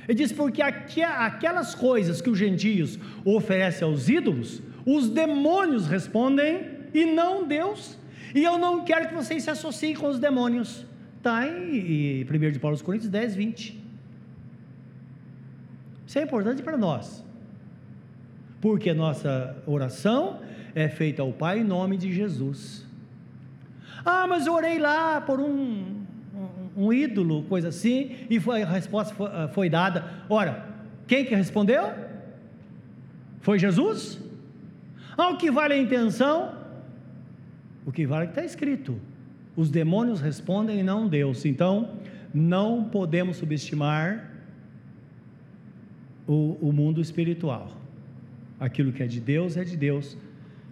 [0.08, 7.04] Ele diz: Porque aquelas coisas que os gentios oferecem aos ídolos, os demônios respondem e
[7.04, 7.98] não Deus.
[8.34, 10.86] E eu não quero que vocês se associem com os demônios.
[11.16, 13.80] Está em 1 de Paulo aos Coríntios 10, 20.
[16.06, 17.24] Isso é importante para nós,
[18.60, 20.40] porque nossa oração
[20.74, 22.84] é feita ao Pai em nome de Jesus.
[24.04, 25.99] Ah, mas eu orei lá por um,
[26.76, 30.04] um, ídolo, coisa assim, e foi, a resposta foi, ah, foi dada.
[30.28, 30.66] Ora,
[31.06, 31.92] quem que respondeu?
[33.40, 34.20] Foi Jesus?
[35.16, 36.54] Ah, o que vale a intenção?
[37.84, 38.98] O que vale é que está escrito.
[39.56, 41.44] Os demônios respondem e não Deus.
[41.44, 41.96] Então,
[42.32, 44.30] não podemos subestimar
[46.26, 47.72] o, o mundo espiritual.
[48.58, 50.16] Aquilo que é de Deus é de Deus.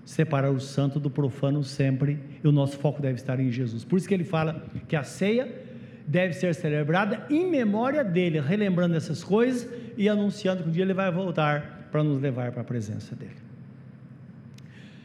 [0.04, 3.84] Separar o santo do profano sempre, e o nosso foco deve estar em Jesus.
[3.84, 5.67] Por isso que ele fala que a ceia
[6.08, 10.94] deve ser celebrada em memória dele, relembrando essas coisas e anunciando que um dia ele
[10.94, 13.36] vai voltar para nos levar para a presença dele.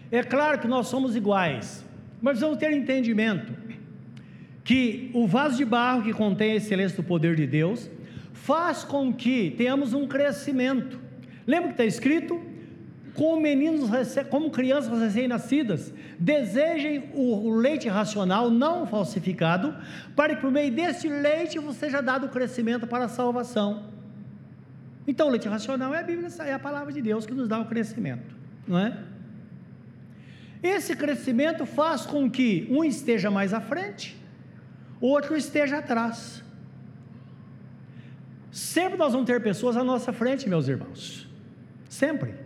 [0.09, 1.83] É claro que nós somos iguais,
[2.21, 3.51] mas vamos ter entendimento
[4.63, 7.91] que o vaso de barro que contém a excelência do poder de Deus
[8.31, 10.97] faz com que tenhamos um crescimento.
[11.45, 12.41] Lembra que está escrito?
[13.15, 13.89] Como meninos,
[14.29, 19.75] como crianças recém-nascidas, desejem o leite racional, não falsificado,
[20.15, 23.83] para que por meio deste leite você seja dado o crescimento para a salvação.
[25.07, 27.59] Então, o leite racional é a Bíblia, é a palavra de Deus que nos dá
[27.59, 28.35] o crescimento,
[28.67, 28.97] não é?
[30.63, 34.17] Esse crescimento faz com que um esteja mais à frente,
[35.01, 36.41] outro esteja atrás.
[38.49, 41.27] Sempre nós vamos ter pessoas à nossa frente, meus irmãos.
[41.89, 42.42] Sempre.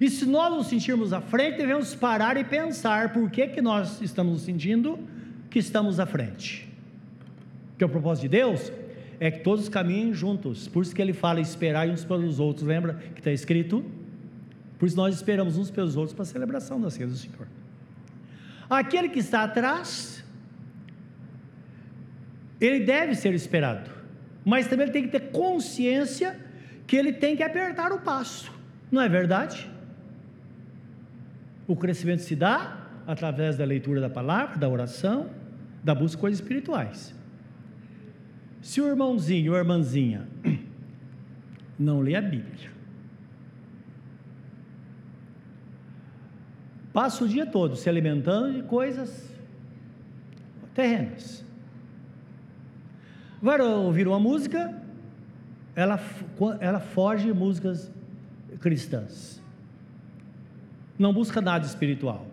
[0.00, 4.00] E se nós nos sentirmos à frente, devemos parar e pensar por que, que nós
[4.00, 4.98] estamos sentindo
[5.50, 6.68] que estamos à frente.
[7.76, 8.72] Que o propósito de Deus
[9.18, 10.68] é que todos caminhem juntos.
[10.68, 12.66] Por isso que ele fala esperar uns pelos outros.
[12.66, 13.84] Lembra que está escrito?
[14.78, 17.48] Por isso nós esperamos uns pelos outros para a celebração da ceia do Senhor.
[18.70, 20.22] Aquele que está atrás,
[22.60, 23.90] ele deve ser esperado,
[24.44, 26.38] mas também ele tem que ter consciência
[26.86, 28.52] que ele tem que apertar o passo,
[28.90, 29.68] não é verdade?
[31.68, 35.28] O crescimento se dá através da leitura da palavra, da oração,
[35.84, 37.14] da busca de coisas espirituais.
[38.62, 40.26] Se o irmãozinho ou a irmãzinha
[41.78, 42.70] não lê a Bíblia,
[46.90, 49.30] passa o dia todo se alimentando de coisas
[50.74, 51.44] terrenas.
[53.42, 54.74] Vai ouvir uma música,
[55.76, 56.00] ela,
[56.60, 57.92] ela foge de músicas
[58.58, 59.37] cristãs.
[60.98, 62.26] Não busca nada espiritual.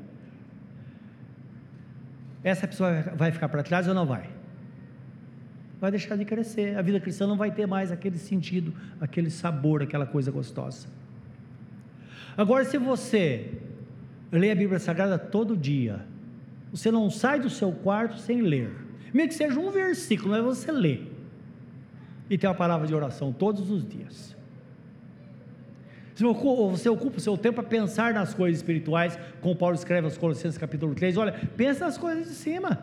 [2.44, 4.30] Essa pessoa vai ficar para trás ou não vai?
[5.80, 6.78] Vai deixar de crescer.
[6.78, 10.88] A vida cristã não vai ter mais aquele sentido, aquele sabor, aquela coisa gostosa.
[12.38, 13.52] Agora, se você
[14.32, 16.06] lê a Bíblia Sagrada todo dia,
[16.72, 18.70] você não sai do seu quarto sem ler,
[19.14, 21.02] mesmo que seja um versículo, mas você lê,
[22.30, 24.36] e tem uma palavra de oração todos os dias.
[26.16, 30.58] Você ocupa o seu tempo a pensar nas coisas espirituais, como Paulo escreve aos Colossenses
[30.58, 32.80] capítulo 3, olha, pensa nas coisas de cima.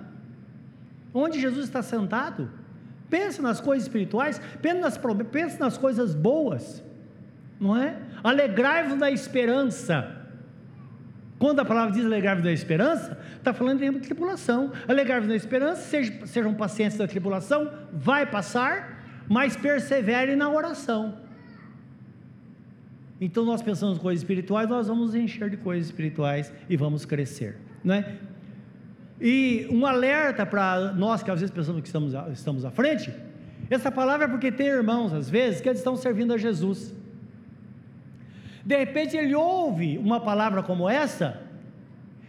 [1.15, 2.51] Onde Jesus está sentado,
[3.09, 6.83] pensa nas coisas espirituais, pensa nas, pensa nas coisas boas,
[7.59, 7.97] não é?
[8.23, 10.19] Alegrai-vos da esperança.
[11.39, 14.73] Quando a palavra diz alegrai-vos da esperança, está falando de tribulação.
[14.87, 15.83] Alegrai-vos da esperança,
[16.27, 21.19] sejam, pacientes da tribulação, vai passar, mas persevere na oração.
[23.25, 27.95] Então nós pensamos coisas espirituais, nós vamos encher de coisas espirituais e vamos crescer, não
[27.95, 28.17] é?
[29.21, 33.15] E um alerta para nós que às vezes pensamos que estamos, estamos à frente,
[33.71, 36.93] essa palavra é porque tem irmãos, às vezes, que eles estão servindo a Jesus.
[38.67, 41.43] De repente ele ouve uma palavra como essa,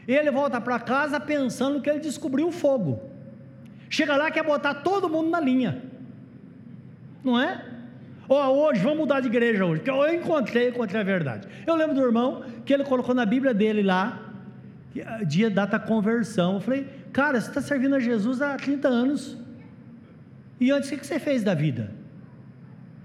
[0.08, 3.02] e ele volta para casa pensando que ele descobriu o fogo.
[3.90, 5.82] Chega lá quer botar todo mundo na linha.
[7.24, 7.73] Não é?
[8.28, 11.48] Oh, hoje, vamos mudar de igreja hoje, porque eu encontrei, encontrei a verdade.
[11.68, 14.32] Eu lembro do irmão que ele colocou na Bíblia dele lá,
[15.06, 16.56] ah, dia data conversão.
[16.56, 19.38] Eu falei, cara, você está servindo a Jesus há 30 anos.
[20.60, 21.92] E antes, o que você fez da vida?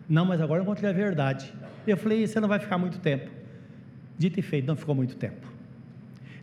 [0.08, 1.52] Não, mas agora eu encontrei a verdade.
[1.86, 3.30] Eu falei, você não vai ficar muito tempo.
[4.16, 5.46] Dito e feito, não ficou muito tempo.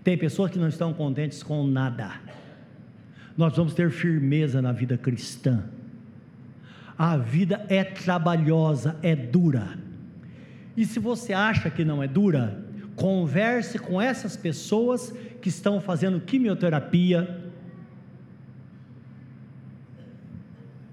[0.04, 2.12] Tem pessoas que não estão contentes com nada.
[3.38, 5.64] Nós vamos ter firmeza na vida cristã
[6.98, 9.78] a vida é trabalhosa, é dura.
[10.78, 16.20] E se você acha que não é dura, converse com essas pessoas que estão fazendo
[16.22, 17.44] quimioterapia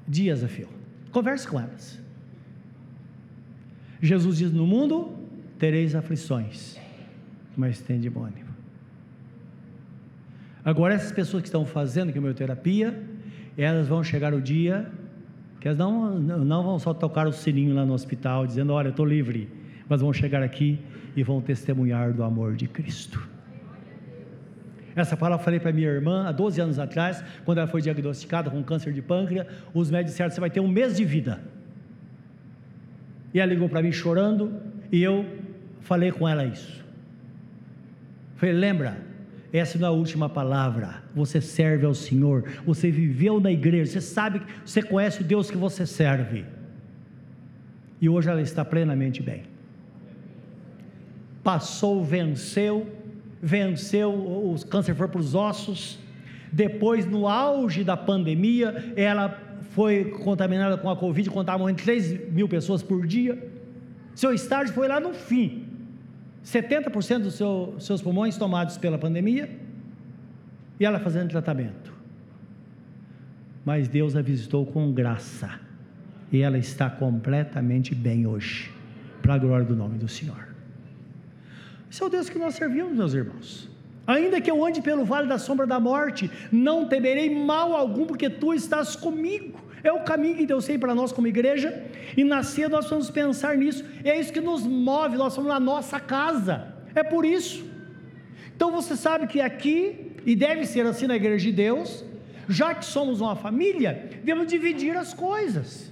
[0.07, 0.69] dias a fio.
[1.11, 2.01] Converse com elas.
[4.01, 5.17] Jesus diz: No mundo
[5.59, 6.77] tereis aflições,
[7.57, 8.51] mas tem de bom ânimo.
[10.65, 13.03] Agora, essas pessoas que estão fazendo quimioterapia,
[13.57, 14.91] elas vão chegar o dia
[15.63, 18.91] que elas não, não vão só tocar o sininho lá no hospital, dizendo: Olha, eu
[18.91, 19.49] estou livre,
[19.89, 20.77] mas vão chegar aqui
[21.15, 23.23] e vão testemunhar do amor de Cristo.
[24.97, 28.51] Essa palavra eu falei para minha irmã há 12 anos atrás, quando ela foi diagnosticada
[28.51, 29.47] com câncer de pâncreas.
[29.73, 31.41] Os médicos disseram: Você vai ter um mês de vida.
[33.33, 34.53] E ela ligou para mim chorando,
[34.91, 35.25] e eu
[35.83, 36.85] falei com ela isso.
[38.35, 38.97] Falei: Lembra,
[39.53, 41.03] essa não é a última palavra.
[41.15, 42.45] Você serve ao Senhor.
[42.65, 43.93] Você viveu na igreja.
[43.93, 46.47] Você sabe, você conhece o Deus que você serve.
[48.01, 49.43] E hoje ela está plenamente bem.
[51.45, 52.91] Passou, venceu,
[53.43, 55.99] venceu, o câncer foi para os ossos.
[56.51, 59.39] Depois, no auge da pandemia, ela
[59.71, 63.51] foi contaminada com a Covid, estava morrendo 3 mil pessoas por dia.
[64.15, 65.72] Seu estágio foi lá no fim.
[66.45, 69.51] 70% dos seu, seus pulmões tomados pela pandemia
[70.79, 71.93] e ela fazendo tratamento.
[73.65, 75.61] Mas Deus a visitou com graça
[76.33, 78.73] e ela está completamente bem hoje,
[79.21, 80.49] para a glória do nome do Senhor.
[81.91, 83.71] Esse é o Deus que nós servimos, meus irmãos.
[84.07, 88.29] Ainda que eu ande pelo vale da sombra da morte, não temerei mal algum, porque
[88.29, 89.61] tu estás comigo.
[89.85, 91.85] É o caminho que Deus tem para nós como igreja,
[92.17, 95.99] e nascer nós vamos pensar nisso, é isso que nos move, nós somos na nossa
[95.99, 97.65] casa, é por isso.
[98.55, 102.05] Então você sabe que aqui, e deve ser assim na igreja de Deus,
[102.49, 105.91] já que somos uma família, devemos dividir as coisas.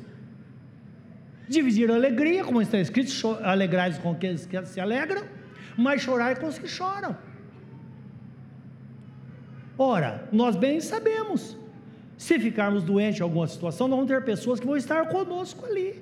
[1.48, 3.10] Dividir a alegria, como está escrito,
[3.42, 5.24] alegrais com aqueles que se alegram,
[5.76, 7.16] mas chorar com os que choram.
[9.76, 11.56] Ora, nós bem sabemos,
[12.20, 15.94] se ficarmos doentes em alguma situação, não vão ter pessoas que vão estar conosco ali,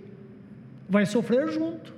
[0.89, 1.95] vai sofrer junto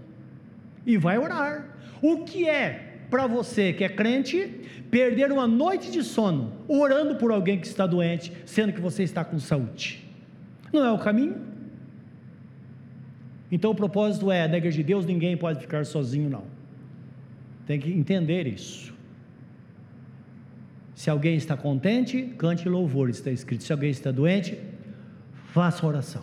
[0.85, 1.65] e vai orar.
[2.03, 7.33] O que é para você que é crente perder uma noite de sono orando por
[7.33, 10.07] alguém que está doente, sendo que você está com saúde?
[10.71, 11.41] Não é o caminho?
[13.51, 16.45] Então o propósito é: na igreja de Deus ninguém pode ficar sozinho, não.
[17.67, 18.93] Tem que entender isso.
[21.01, 23.65] Se alguém está contente, cante louvor, está escrito.
[23.65, 24.61] Se alguém está doente,
[25.47, 26.23] faça oração.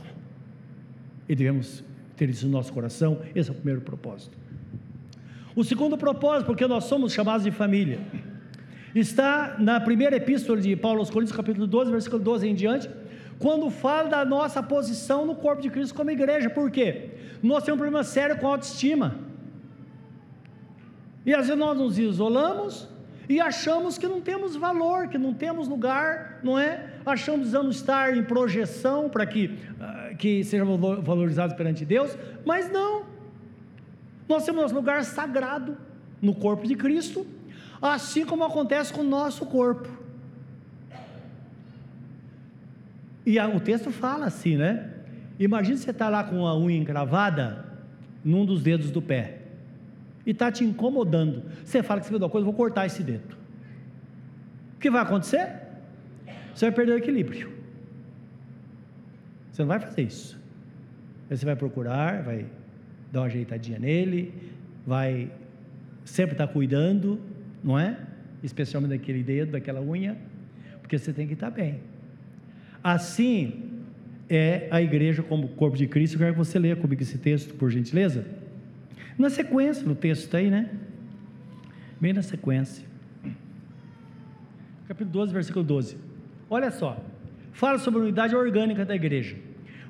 [1.27, 1.83] E devemos
[2.15, 4.37] ter isso no nosso coração, esse é o primeiro propósito.
[5.55, 7.99] O segundo propósito, porque nós somos chamados de família,
[8.93, 12.87] está na primeira epístola de Paulo aos Coríntios, capítulo 12, versículo 12 em diante,
[13.39, 16.51] quando fala da nossa posição no corpo de Cristo como igreja.
[16.51, 17.09] Por quê?
[17.41, 19.15] Nós temos um problema sério com a autoestima.
[21.25, 22.95] E às vezes nós nos isolamos
[23.29, 26.93] e achamos que não temos valor, que não temos lugar, não é?
[27.05, 33.03] Achamos que estar em projeção para que, uh, que sejamos valorizados perante Deus, mas não.
[34.29, 35.77] Nós temos nosso lugar sagrado
[36.21, 37.27] no corpo de Cristo,
[37.81, 39.89] assim como acontece com o nosso corpo.
[43.25, 44.89] E o texto fala assim, né?
[45.37, 47.65] Imagina você estar tá lá com a unha encravada
[48.23, 49.36] num dos dedos do pé
[50.27, 51.41] e está te incomodando.
[51.63, 53.37] Você fala que você dar uma coisa, vou cortar esse dedo.
[54.75, 55.49] O que vai acontecer?
[56.53, 57.49] Você vai perder o equilíbrio.
[59.49, 60.37] Você não vai fazer isso.
[61.29, 62.45] Você vai procurar, vai
[63.09, 64.33] dá uma ajeitadinha nele,
[64.85, 65.31] vai
[66.03, 67.21] sempre estar tá cuidando,
[67.63, 67.97] não é?
[68.43, 70.17] Especialmente daquele dedo, daquela unha,
[70.81, 71.79] porque você tem que estar tá bem.
[72.83, 73.63] Assim
[74.29, 76.15] é a igreja como corpo de Cristo.
[76.15, 78.25] Eu quero que você leia comigo esse texto, por gentileza.
[79.17, 80.69] Na sequência, no texto aí, né?
[81.99, 82.85] Bem na sequência.
[84.87, 85.97] Capítulo 12, versículo 12.
[86.49, 86.97] Olha só.
[87.51, 89.35] Fala sobre a unidade orgânica da igreja.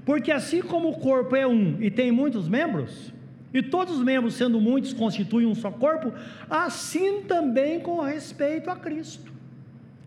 [0.06, 3.12] Porque assim como o corpo é um e tem muitos membros,
[3.54, 6.14] e todos os membros, sendo muitos, constituem um só corpo,
[6.50, 9.32] assim também com respeito a Cristo.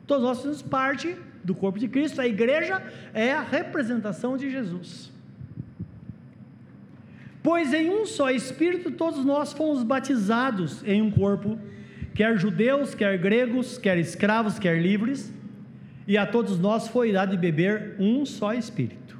[0.06, 5.09] Todos nós somos parte do corpo de Cristo, a igreja é a representação de Jesus.
[7.42, 11.58] Pois em um só Espírito todos nós fomos batizados em um corpo,
[12.14, 15.32] quer judeus, quer gregos, quer escravos, quer livres,
[16.06, 19.18] e a todos nós foi dado de beber um só Espírito.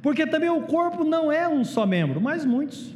[0.00, 2.94] Porque também o corpo não é um só membro, mas muitos.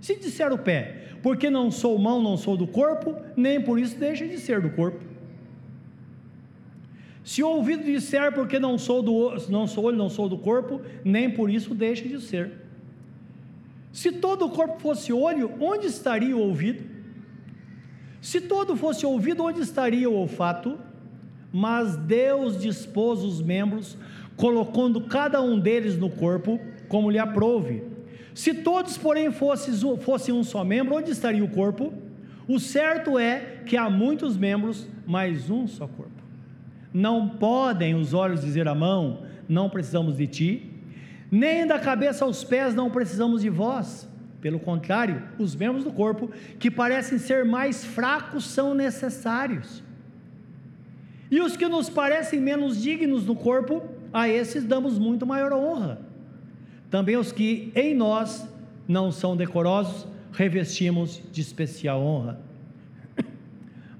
[0.00, 3.98] Se disser o pé, porque não sou mão, não sou do corpo, nem por isso
[3.98, 5.07] deixa de ser do corpo.
[7.28, 10.80] Se o ouvido disser, porque não sou do não sou olho, não sou do corpo,
[11.04, 12.52] nem por isso deixa de ser.
[13.92, 16.82] Se todo o corpo fosse olho, onde estaria o ouvido?
[18.22, 20.78] Se todo fosse ouvido, onde estaria o olfato?
[21.52, 23.98] Mas Deus dispôs os membros
[24.34, 27.82] colocando cada um deles no corpo como lhe aprouve.
[28.34, 31.92] Se todos, porém, fossem, fossem um só membro, onde estaria o corpo?
[32.48, 36.17] O certo é que há muitos membros, mas um só corpo.
[36.92, 40.70] Não podem os olhos dizer à mão: Não precisamos de ti,
[41.30, 44.08] nem da cabeça aos pés não precisamos de vós.
[44.40, 49.82] Pelo contrário, os membros do corpo que parecem ser mais fracos são necessários.
[51.30, 56.00] E os que nos parecem menos dignos no corpo, a esses damos muito maior honra.
[56.90, 58.48] Também os que em nós
[58.86, 62.40] não são decorosos, revestimos de especial honra.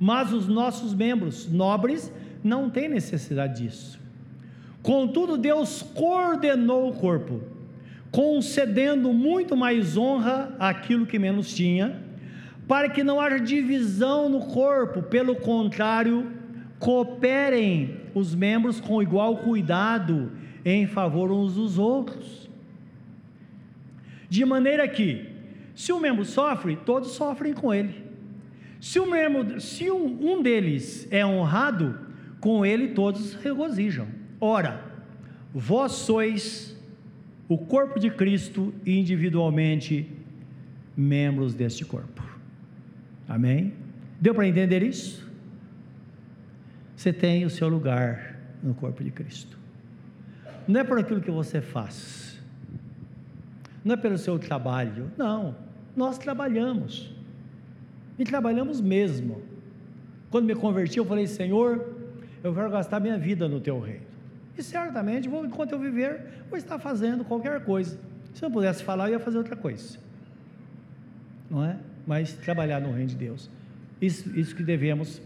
[0.01, 2.11] Mas os nossos membros nobres
[2.43, 3.99] não têm necessidade disso.
[4.83, 7.43] Contudo, Deus coordenou o corpo,
[8.11, 12.01] concedendo muito mais honra àquilo que menos tinha,
[12.67, 16.31] para que não haja divisão no corpo, pelo contrário,
[16.79, 20.33] cooperem os membros com igual cuidado
[20.65, 22.49] em favor uns dos outros.
[24.29, 25.27] De maneira que,
[25.75, 28.07] se um membro sofre, todos sofrem com ele.
[28.81, 32.08] Se, um, membro, se um, um deles é honrado,
[32.41, 34.07] com ele todos regozijam.
[34.41, 34.85] Ora,
[35.53, 36.77] vós sois
[37.49, 40.11] o corpo de Cristo individualmente
[40.97, 42.23] membros deste corpo.
[43.29, 43.73] Amém?
[44.21, 45.29] Deu para entender isso?
[46.99, 49.57] você tem o seu lugar no corpo de Cristo.
[50.67, 52.43] Não é por aquilo que você faz,
[53.85, 55.55] não é pelo seu trabalho, não.
[55.95, 57.15] Nós trabalhamos,
[58.19, 59.41] e trabalhamos mesmo.
[60.29, 61.98] Quando me converti, eu falei: Senhor,
[62.43, 64.07] eu quero gastar minha vida no teu reino.
[64.57, 67.99] E certamente, vou, enquanto eu viver, vou estar fazendo qualquer coisa.
[68.35, 69.99] Se eu pudesse falar, eu ia fazer outra coisa.
[71.51, 71.77] Não é?
[72.07, 73.51] Mas trabalhar no reino de Deus.
[74.01, 75.21] Isso, isso que devemos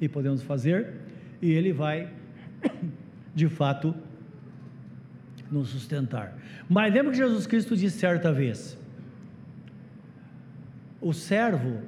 [0.00, 0.94] e podemos fazer,
[1.42, 2.08] e Ele vai,
[3.34, 3.94] de fato,
[5.50, 6.36] nos sustentar.
[6.68, 8.78] Mas lembra que Jesus Cristo disse certa vez:
[11.00, 11.80] o servo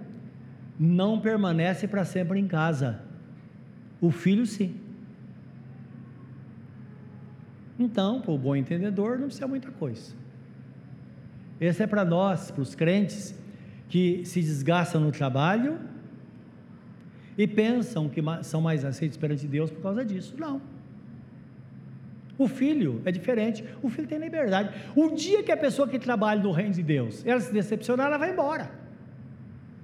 [0.78, 3.00] não permanece para sempre em casa,
[4.02, 4.74] o filho sim.
[7.78, 10.12] Então, para o bom entendedor, não precisa muita coisa.
[11.60, 13.34] Esse é para nós, para os crentes
[13.88, 15.78] que se desgastam no trabalho
[17.38, 20.34] e pensam que são mais aceitos perante Deus por causa disso.
[20.36, 20.60] Não.
[22.36, 23.64] O filho é diferente.
[23.80, 24.74] O filho tem liberdade.
[24.96, 28.18] O dia que a pessoa que trabalha no reino de Deus, ela se decepcionar, ela
[28.18, 28.68] vai embora.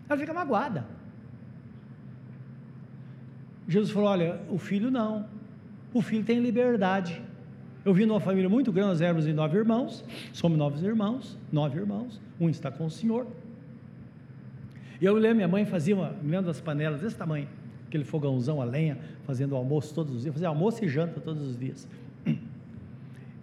[0.08, 0.97] Ela fica magoada.
[3.68, 5.26] Jesus falou: olha, o filho não.
[5.92, 7.22] O filho tem liberdade.
[7.84, 12.20] Eu vim numa família muito grande, nós éramos nove irmãos, somos nove irmãos, nove irmãos,
[12.40, 13.26] um está com o Senhor.
[15.00, 17.48] E eu lembro, minha mãe fazia, uma, me lembro das panelas desse tamanho,
[17.86, 21.58] aquele fogãozão a lenha, fazendo almoço todos os dias, fazia almoço e janta todos os
[21.58, 21.88] dias.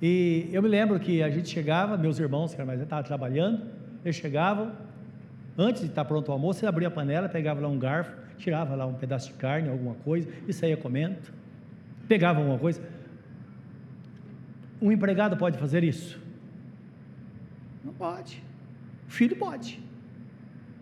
[0.02, 3.64] E eu me lembro que a gente chegava, meus irmãos, que eram mais estavam trabalhando,
[4.04, 4.74] eles chegavam,
[5.58, 8.76] antes de estar pronto o almoço, ele abria a panela, pegava lá um garfo, tirava
[8.76, 11.18] lá um pedaço de carne, alguma coisa, e saía comendo.
[12.08, 12.82] Pegava alguma coisa.
[14.82, 16.20] Um empregado pode fazer isso?
[17.84, 18.44] Não pode.
[19.08, 19.82] O filho pode.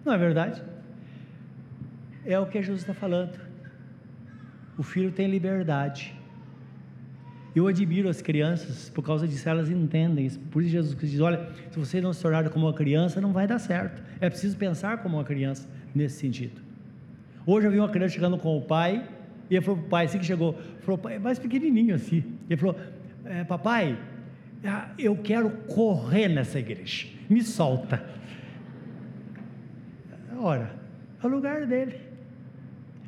[0.03, 0.61] Não é verdade?
[2.25, 3.39] É o que Jesus está falando.
[4.77, 6.17] O filho tem liberdade.
[7.55, 10.39] Eu admiro as crianças por causa disso, elas entendem isso.
[10.39, 13.45] Por isso Jesus diz: olha, se você não se tornar como uma criança, não vai
[13.45, 14.01] dar certo.
[14.19, 16.61] É preciso pensar como uma criança nesse sentido.
[17.45, 19.07] Hoje eu vi uma criança chegando com o pai,
[19.49, 22.23] e ele falou para o pai, assim que chegou, falou, pai, mais pequenininho assim.
[22.49, 22.75] Ele falou:
[23.25, 23.97] é, papai,
[24.65, 28.03] ah, eu quero correr nessa igreja, me solta.
[30.37, 30.73] Ora,
[31.21, 31.95] é o lugar dele.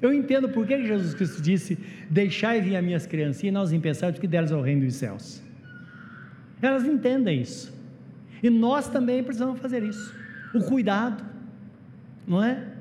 [0.02, 1.78] Eu entendo por que Jesus Cristo disse:
[2.10, 5.42] Deixai vir as minhas criancinhas, nós pensar que delas é o reino dos céus.
[6.62, 7.74] Elas entendem isso.
[8.44, 10.14] E nós também precisamos fazer isso.
[10.54, 11.24] O cuidado,
[12.28, 12.75] não é?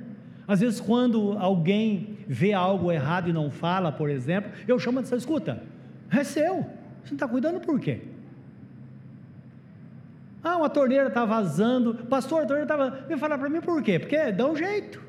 [0.47, 5.01] Às vezes, quando alguém vê algo errado e não fala, por exemplo, eu chamo a
[5.01, 5.63] atenção: escuta,
[6.11, 6.57] é seu,
[7.03, 8.01] você não está cuidando por quê?
[10.43, 11.95] Ah, uma torneira está vazando.
[12.07, 12.91] Pastor, a torneira estava.
[13.07, 13.99] Vem falar para mim por quê?
[13.99, 15.03] Porque dá um jeito.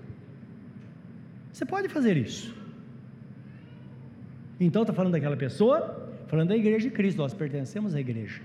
[1.52, 2.56] Você pode fazer isso.
[4.58, 7.18] Então está falando daquela pessoa, falando da igreja de Cristo.
[7.18, 8.42] Nós pertencemos à igreja.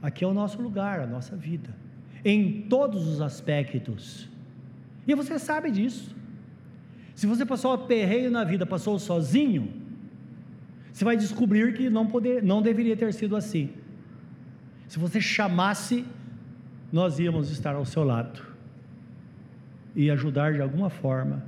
[0.00, 1.70] Aqui é o nosso lugar, a nossa vida.
[2.24, 4.28] Em todos os aspectos.
[5.06, 6.14] E você sabe disso.
[7.14, 9.72] Se você passou aperreio na vida, passou sozinho,
[10.92, 13.70] você vai descobrir que não, poder, não deveria ter sido assim.
[14.88, 16.04] Se você chamasse,
[16.92, 18.42] nós íamos estar ao seu lado
[19.94, 21.42] e ajudar de alguma forma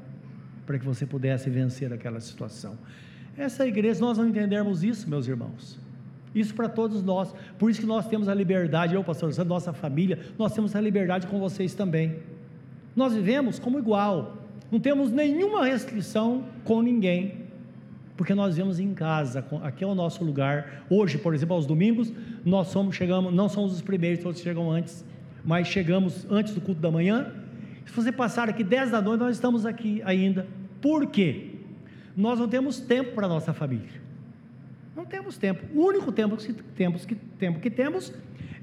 [0.67, 2.79] para que você pudesse vencer aquela situação.
[3.37, 5.79] Essa igreja, nós não entendermos isso, meus irmãos.
[6.35, 7.35] Isso para todos nós.
[7.59, 11.27] Por isso que nós temos a liberdade, eu, pastor nossa família, nós temos a liberdade
[11.27, 12.19] com vocês também.
[12.99, 14.39] Nós vivemos como igual.
[14.73, 17.47] Não temos nenhuma restrição com ninguém
[18.17, 20.85] porque nós vivemos em casa, aqui é o nosso lugar.
[20.91, 22.13] Hoje, por exemplo, aos domingos,
[22.45, 25.05] nós somos, chegamos, não somos os primeiros, todos chegam antes,
[25.45, 27.33] mas chegamos antes do culto da manhã.
[27.87, 30.49] Se você passar aqui 10 da noite, nós estamos aqui ainda.
[30.83, 31.51] Por quê?
[32.17, 34.03] Nós não temos tempo para a nossa família.
[34.97, 35.65] Não temos tempo.
[35.73, 38.13] O único tempo que temos, que, tempo que temos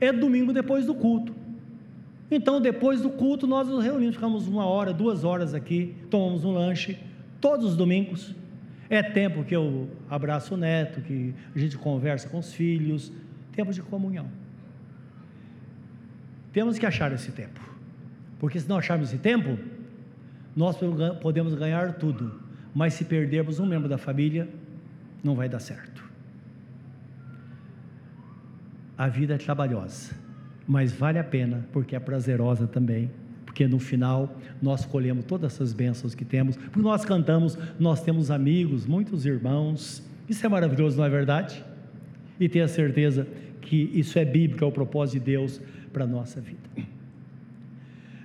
[0.02, 1.45] é domingo depois do culto.
[2.30, 6.52] Então, depois do culto, nós nos reunimos, ficamos uma hora, duas horas aqui, tomamos um
[6.52, 6.98] lanche,
[7.40, 8.34] todos os domingos
[8.90, 13.12] é tempo que eu abraço o neto, que a gente conversa com os filhos,
[13.52, 14.28] tempo de comunhão.
[16.52, 17.60] Temos que achar esse tempo,
[18.40, 19.58] porque se não acharmos esse tempo,
[20.56, 20.78] nós
[21.22, 22.40] podemos ganhar tudo,
[22.74, 24.48] mas se perdermos um membro da família,
[25.24, 26.04] não vai dar certo.
[28.98, 30.16] A vida é trabalhosa,
[30.68, 33.10] mas vale a pena, porque é prazerosa também
[33.56, 38.30] porque no final nós colhemos todas essas bênçãos que temos, porque nós cantamos, nós temos
[38.30, 41.64] amigos, muitos irmãos, isso é maravilhoso, não é verdade?
[42.38, 43.26] E tenha certeza
[43.62, 45.62] que isso é bíblico, é o propósito de Deus
[45.94, 46.60] para a nossa vida.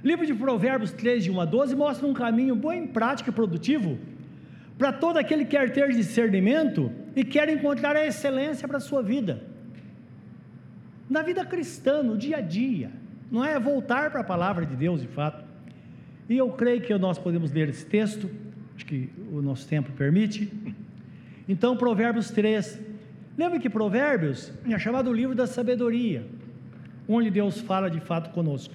[0.02, 3.98] Livro de Provérbios 3, de 1 a 12, mostra um caminho bom, prático e produtivo
[4.76, 9.00] para todo aquele que quer ter discernimento e quer encontrar a excelência para a sua
[9.00, 9.44] vida.
[11.10, 12.92] Na vida cristã, no dia a dia
[13.32, 15.44] não é voltar para a palavra de Deus de fato.
[16.28, 18.30] E eu creio que nós podemos ler esse texto,
[18.76, 20.48] acho que o nosso tempo permite.
[21.48, 22.80] Então, Provérbios 3.
[23.36, 26.24] Lembra que Provérbios é chamado o livro da sabedoria,
[27.08, 28.72] onde Deus fala de fato conosco.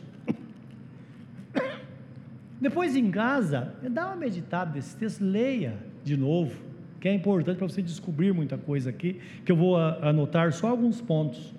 [2.59, 6.53] Depois em casa, dá uma meditada desse texto, leia de novo,
[6.99, 10.99] que é importante para você descobrir muita coisa aqui, que eu vou anotar só alguns
[10.99, 11.53] pontos.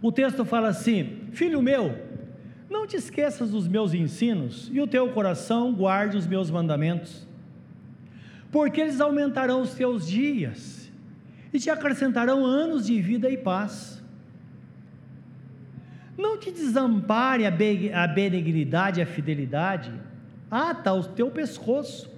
[0.00, 1.96] O texto fala assim: Filho meu,
[2.68, 7.26] não te esqueças dos meus ensinos, e o teu coração guarde os meus mandamentos,
[8.50, 10.90] porque eles aumentarão os teus dias
[11.52, 14.02] e te acrescentarão anos de vida e paz.
[16.16, 19.92] Não te desampare a benignidade e a fidelidade,
[20.50, 22.10] ata o teu pescoço,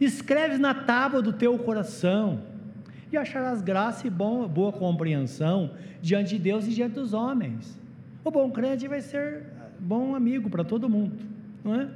[0.00, 2.42] escreve na tábua do teu coração,
[3.10, 7.78] e acharás graça e bom, boa compreensão diante de Deus e diante dos homens.
[8.24, 9.44] O bom crente vai ser
[9.78, 11.16] bom amigo para todo mundo,
[11.64, 11.88] não é?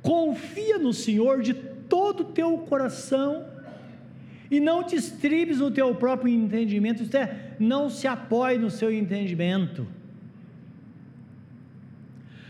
[0.00, 3.44] Confia no Senhor de todo o teu coração
[4.50, 8.92] e não te estribes no teu próprio entendimento, isto é, não se apoie no seu
[8.92, 9.86] entendimento.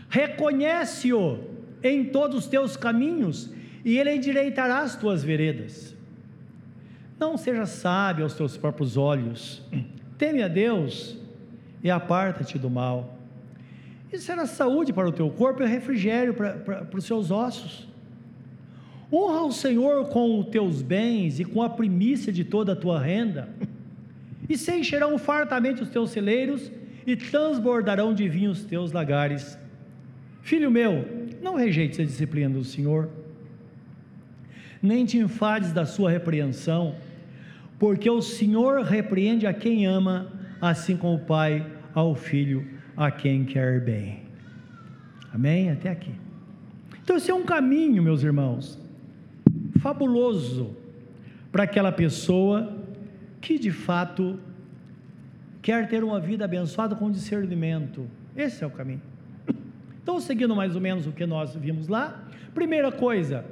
[0.09, 1.39] Reconhece-o
[1.83, 3.53] em todos os teus caminhos
[3.83, 5.95] e ele endireitará as tuas veredas.
[7.21, 9.61] Não seja sábio aos teus próprios olhos,
[10.17, 11.15] teme a Deus
[11.83, 13.15] e aparta-te do mal.
[14.11, 17.87] Isso será saúde para o teu corpo e refrigério para, para, para os seus ossos.
[19.13, 22.99] Honra o Senhor com os teus bens e com a primícia de toda a tua
[22.99, 23.49] renda,
[24.49, 26.71] e se encherão fartamente os teus celeiros
[27.05, 29.59] e transbordarão de vinho os teus lagares.
[30.41, 31.05] Filho meu,
[31.39, 33.07] não rejeites a disciplina do Senhor,
[34.81, 36.95] nem te enfades da sua repreensão,
[37.81, 41.65] porque o Senhor repreende a quem ama assim como o Pai
[41.95, 42.63] ao Filho
[42.95, 44.21] a quem quer bem.
[45.33, 45.71] Amém?
[45.71, 46.13] Até aqui.
[47.01, 48.79] Então, esse é um caminho, meus irmãos,
[49.79, 50.77] fabuloso
[51.51, 52.71] para aquela pessoa
[53.41, 54.39] que de fato
[55.59, 58.05] quer ter uma vida abençoada com discernimento.
[58.37, 59.01] Esse é o caminho.
[60.03, 63.43] Então, seguindo mais ou menos o que nós vimos lá, primeira coisa,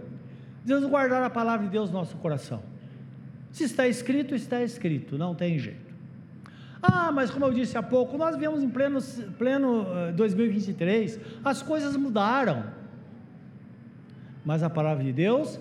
[0.63, 2.61] Deus guardar a palavra de Deus no nosso coração.
[3.51, 5.89] Se está escrito, está escrito, não tem jeito.
[6.81, 8.99] Ah, mas como eu disse há pouco, nós vivemos em pleno,
[9.37, 9.85] pleno
[10.15, 12.63] 2023, eh, as coisas mudaram.
[14.45, 15.59] Mas a palavra de Deus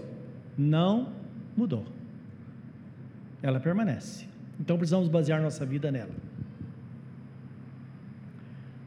[0.56, 1.12] não
[1.56, 1.84] mudou.
[3.42, 4.26] Ela permanece.
[4.60, 6.14] Então precisamos basear nossa vida nela.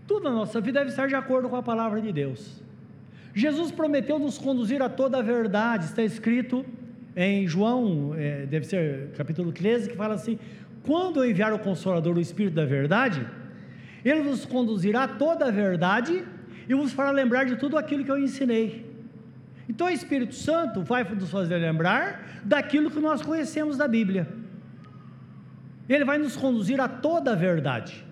[0.08, 2.62] Tudo na nossa vida deve estar de acordo com a palavra de Deus.
[3.34, 6.66] Jesus prometeu nos conduzir a toda a verdade, está escrito
[7.16, 10.40] em João, é, deve ser capítulo 13, que fala assim:
[10.84, 13.26] quando eu enviar o Consolador, o Espírito da Verdade,
[14.04, 16.24] ele vos conduzirá toda a verdade
[16.68, 18.90] e vos fará lembrar de tudo aquilo que eu ensinei.
[19.70, 24.28] Então o Espírito Santo vai nos fazer lembrar daquilo que nós conhecemos da Bíblia.
[25.88, 28.06] Ele vai nos conduzir a toda a verdade.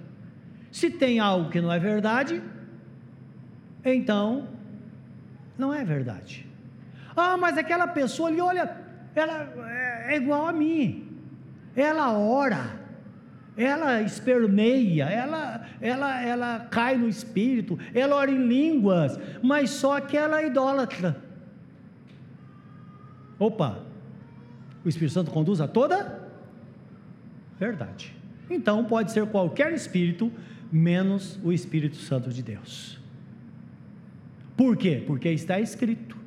[0.71, 2.41] Se tem algo que não é verdade,
[3.83, 4.47] então
[5.57, 6.45] não é verdade.
[7.15, 8.78] Ah, mas aquela pessoa ali, olha,
[9.15, 9.49] ela
[10.07, 11.09] é igual a mim
[11.75, 12.79] ela ora,
[13.55, 20.17] ela esperneia, ela, ela, ela cai no espírito, ela ora em línguas, mas só que
[20.17, 21.21] ela é idólatra.
[23.37, 23.85] Opa,
[24.83, 26.27] o Espírito Santo conduz a toda
[27.57, 28.15] verdade.
[28.49, 30.31] Então pode ser qualquer espírito,
[30.71, 32.99] menos o Espírito Santo de Deus.
[34.57, 35.01] Por quê?
[35.05, 36.17] Porque está escrito.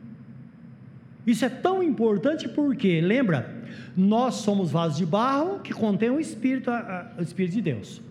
[1.27, 3.63] Isso é tão importante porque, lembra,
[3.97, 6.71] nós somos vasos de barro que contém o Espírito,
[7.19, 8.03] o Espírito de Deus.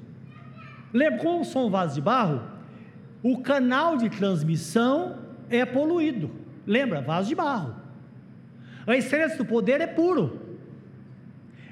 [0.93, 2.41] Lembra, como somos vasos de barro,
[3.23, 5.17] o canal de transmissão
[5.49, 6.31] é poluído.
[6.65, 7.75] Lembra, vaso de barro.
[8.87, 10.40] A essência do poder é puro.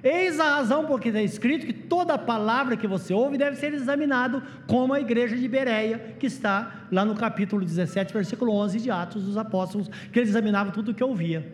[0.04, 3.74] Eis a razão por que está escrito que toda palavra que você ouve deve ser
[3.74, 8.90] examinado como a igreja de Bereia, que está lá no capítulo 17, versículo 11 de
[8.90, 11.54] Atos dos Apóstolos, que eles examinavam tudo o que ouvia.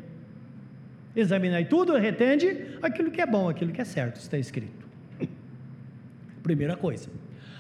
[1.16, 4.86] Examinai tudo, retende aquilo que é bom, aquilo que é certo, está escrito.
[6.44, 7.10] Primeira coisa.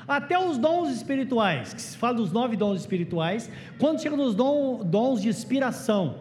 [0.08, 5.20] Até os dons espirituais, que se fala dos nove dons espirituais, quando chega nos dons
[5.20, 6.20] de inspiração,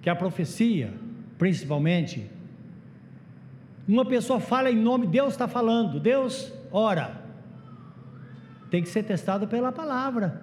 [0.00, 0.94] que é a profecia,
[1.36, 2.30] principalmente,
[3.86, 7.20] uma pessoa fala em nome, Deus está falando, Deus ora,
[8.70, 10.42] tem que ser testado pela palavra,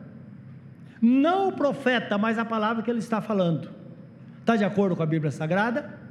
[1.01, 3.69] não o profeta, mas a palavra que ele está falando.
[4.39, 6.01] Está de acordo com a Bíblia Sagrada?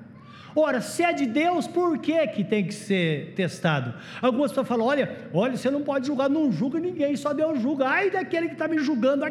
[0.55, 3.95] Ora, se é de Deus, por que, que tem que ser testado?
[4.21, 7.89] Algumas pessoas falam: olha, olha, você não pode julgar, não julga ninguém, só Deus julga.
[7.89, 9.25] Ai daquele que está me julgando.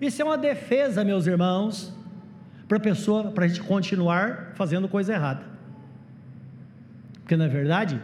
[0.00, 1.92] Isso é uma defesa, meus irmãos,
[2.68, 5.53] para a pessoa, para a gente continuar fazendo coisa errada.
[7.24, 7.98] Porque na verdade,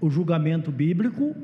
[0.00, 1.34] o julgamento bíblico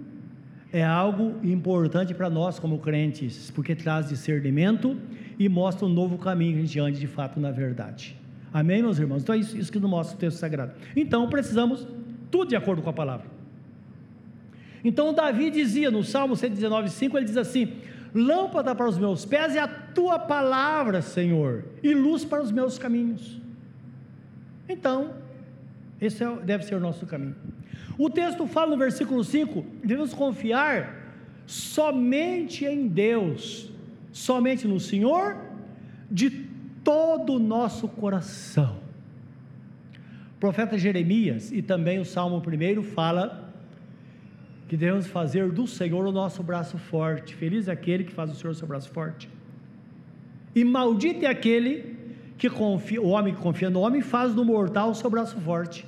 [0.72, 4.96] é algo importante para nós como crentes, porque traz discernimento
[5.36, 8.16] e mostra um novo caminho que a gente ande de fato na verdade.
[8.52, 9.22] Amém, meus irmãos?
[9.22, 10.74] Então é isso, isso que nos mostra o texto sagrado.
[10.94, 11.84] Então precisamos
[12.30, 13.26] tudo de acordo com a palavra.
[14.84, 17.72] Então Davi dizia no Salmo 119,5, ele diz assim:
[18.14, 22.78] Lâmpada para os meus pés é a tua palavra, Senhor, e luz para os meus
[22.78, 23.40] caminhos.
[24.68, 25.14] Então,
[26.00, 27.36] esse é, deve ser o nosso caminho.
[27.96, 30.96] O texto fala no versículo 5: devemos confiar
[31.46, 33.72] somente em Deus,
[34.12, 35.36] somente no Senhor,
[36.10, 36.30] de
[36.84, 38.76] todo o nosso coração.
[40.36, 43.52] O profeta Jeremias e também o Salmo 1 fala
[44.68, 47.34] que devemos fazer do Senhor o nosso braço forte.
[47.34, 49.28] Feliz é aquele que faz o Senhor o seu braço forte.
[50.54, 51.96] E maldito é aquele
[52.36, 55.84] que confia, o homem que confia no homem faz do mortal o seu braço forte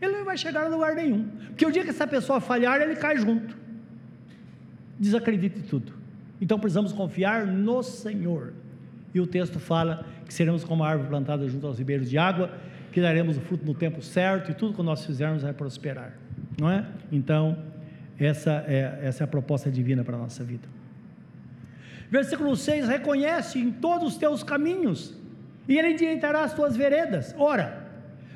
[0.00, 1.28] ele não vai chegar a lugar nenhum.
[1.48, 3.56] Porque o dia que essa pessoa falhar, ele cai junto.
[4.98, 5.92] Desacredite tudo.
[6.40, 8.52] Então precisamos confiar no Senhor.
[9.14, 12.52] E o texto fala que seremos como a árvore plantada junto aos ribeiros de água,
[12.92, 16.12] que daremos o fruto no tempo certo e tudo que nós fizermos vai prosperar.
[16.58, 16.86] Não é?
[17.10, 17.58] Então,
[18.18, 20.68] essa é, essa é a proposta divina para a nossa vida.
[22.10, 25.14] Versículo 6: Reconhece em todos os teus caminhos,
[25.68, 27.34] e ele endireitará as tuas veredas.
[27.38, 27.87] Ora,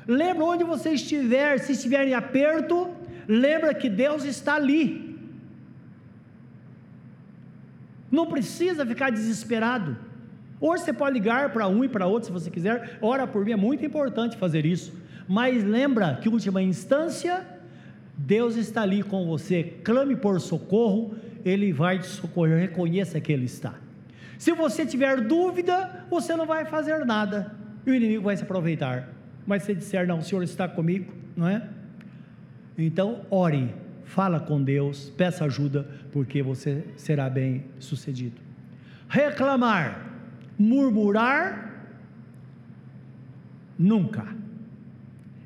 [0.07, 2.89] Lembra onde você estiver, se estiver em aperto,
[3.27, 5.17] lembra que Deus está ali.
[8.11, 9.97] Não precisa ficar desesperado.
[10.59, 12.97] Hoje você pode ligar para um e para outro se você quiser.
[13.01, 14.93] Ora por mim, é muito importante fazer isso.
[15.27, 17.45] Mas lembra que, última instância,
[18.15, 19.63] Deus está ali com você.
[19.83, 22.59] Clame por socorro, Ele vai te socorrer.
[22.59, 23.73] Reconheça que Ele está.
[24.37, 27.55] Se você tiver dúvida, você não vai fazer nada.
[27.85, 29.09] E o inimigo vai se aproveitar.
[29.45, 31.67] Mas se disser, não, o Senhor está comigo, não é?
[32.77, 33.73] Então, ore,
[34.05, 38.41] fala com Deus, peça ajuda, porque você será bem sucedido.
[39.07, 40.09] Reclamar,
[40.57, 41.85] murmurar,
[43.77, 44.25] nunca.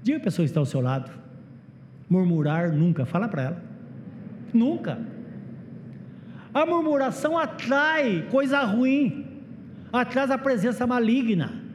[0.04, 1.12] Diga a pessoa que está ao seu lado,
[2.10, 3.64] murmurar nunca, fala para ela,
[4.54, 5.00] nunca.
[6.54, 9.44] A murmuração atrai coisa ruim,
[9.92, 11.67] atrai a presença maligna.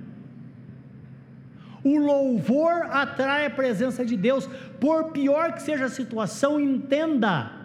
[1.85, 4.49] O louvor atrai a presença de Deus,
[4.80, 7.62] por pior que seja a situação, entenda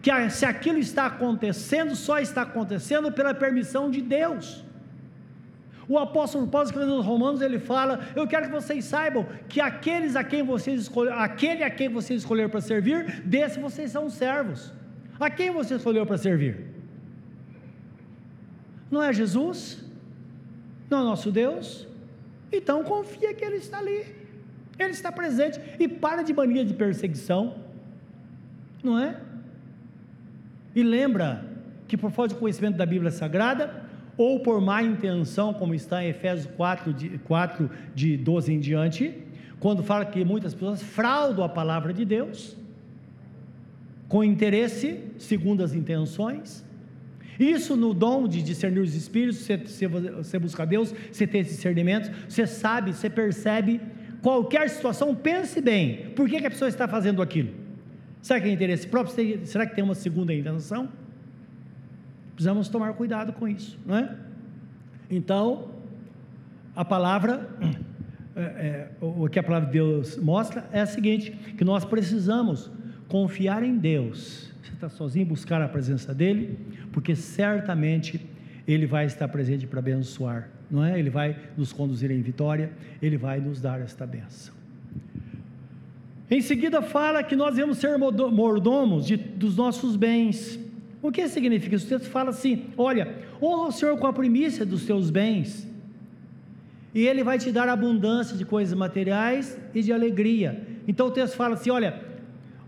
[0.00, 4.64] que se aquilo está acontecendo, só está acontecendo pela permissão de Deus.
[5.88, 10.16] O apóstolo Paulo, escrevendo nos Romanos, ele fala: Eu quero que vocês saibam que aqueles
[10.16, 14.72] a quem vocês aquele a quem vocês escolheram para servir, desse vocês são servos.
[15.18, 16.66] A quem você escolheu para servir?
[18.90, 19.84] Não é Jesus?
[20.90, 21.86] Não é nosso Deus?
[22.52, 24.04] Então confia que Ele está ali,
[24.78, 25.60] Ele está presente.
[25.78, 27.56] E para de mania de perseguição,
[28.82, 29.20] não é?
[30.74, 31.44] E lembra
[31.88, 33.84] que por falta de conhecimento da Bíblia Sagrada,
[34.16, 39.22] ou por má intenção, como está em Efésios 4, de, 4, de 12 em diante,
[39.60, 42.56] quando fala que muitas pessoas fraudam a palavra de Deus,
[44.08, 46.64] com interesse, segundo as intenções,
[47.38, 52.10] isso no dom de discernir os espíritos, você, você, busca Deus, você tem esse discernimento,
[52.28, 53.80] você sabe, você percebe
[54.22, 57.50] qualquer situação, pense bem, por que, que a pessoa está fazendo aquilo?
[58.22, 59.46] Será que é interesse próprio?
[59.46, 60.88] Será que tem uma segunda intenção?
[62.34, 64.16] Precisamos tomar cuidado com isso, não é?
[65.10, 65.70] Então,
[66.74, 67.48] a palavra,
[68.34, 72.70] é, é, o que a palavra de Deus mostra é a seguinte: que nós precisamos
[73.08, 76.58] confiar em Deus está sozinho, buscar a presença dEle,
[76.92, 78.20] porque certamente
[78.66, 80.98] Ele vai estar presente para abençoar, não é?
[80.98, 84.54] Ele vai nos conduzir em vitória, Ele vai nos dar esta benção.
[86.30, 90.58] Em seguida, fala que nós devemos ser mordomos de, dos nossos bens.
[91.00, 91.86] O que significa isso?
[91.86, 95.68] O texto fala assim: olha, honra o Senhor com a primícia dos teus bens,
[96.92, 100.66] e Ele vai te dar abundância de coisas materiais e de alegria.
[100.88, 102.05] Então o texto fala assim: olha,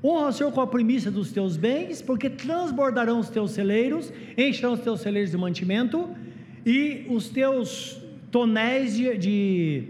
[0.03, 4.75] Honra o Senhor com a primícia dos teus bens, porque transbordarão os teus celeiros, encherão
[4.75, 6.09] os teus celeiros de mantimento,
[6.65, 9.89] e os teus tonéis de, de,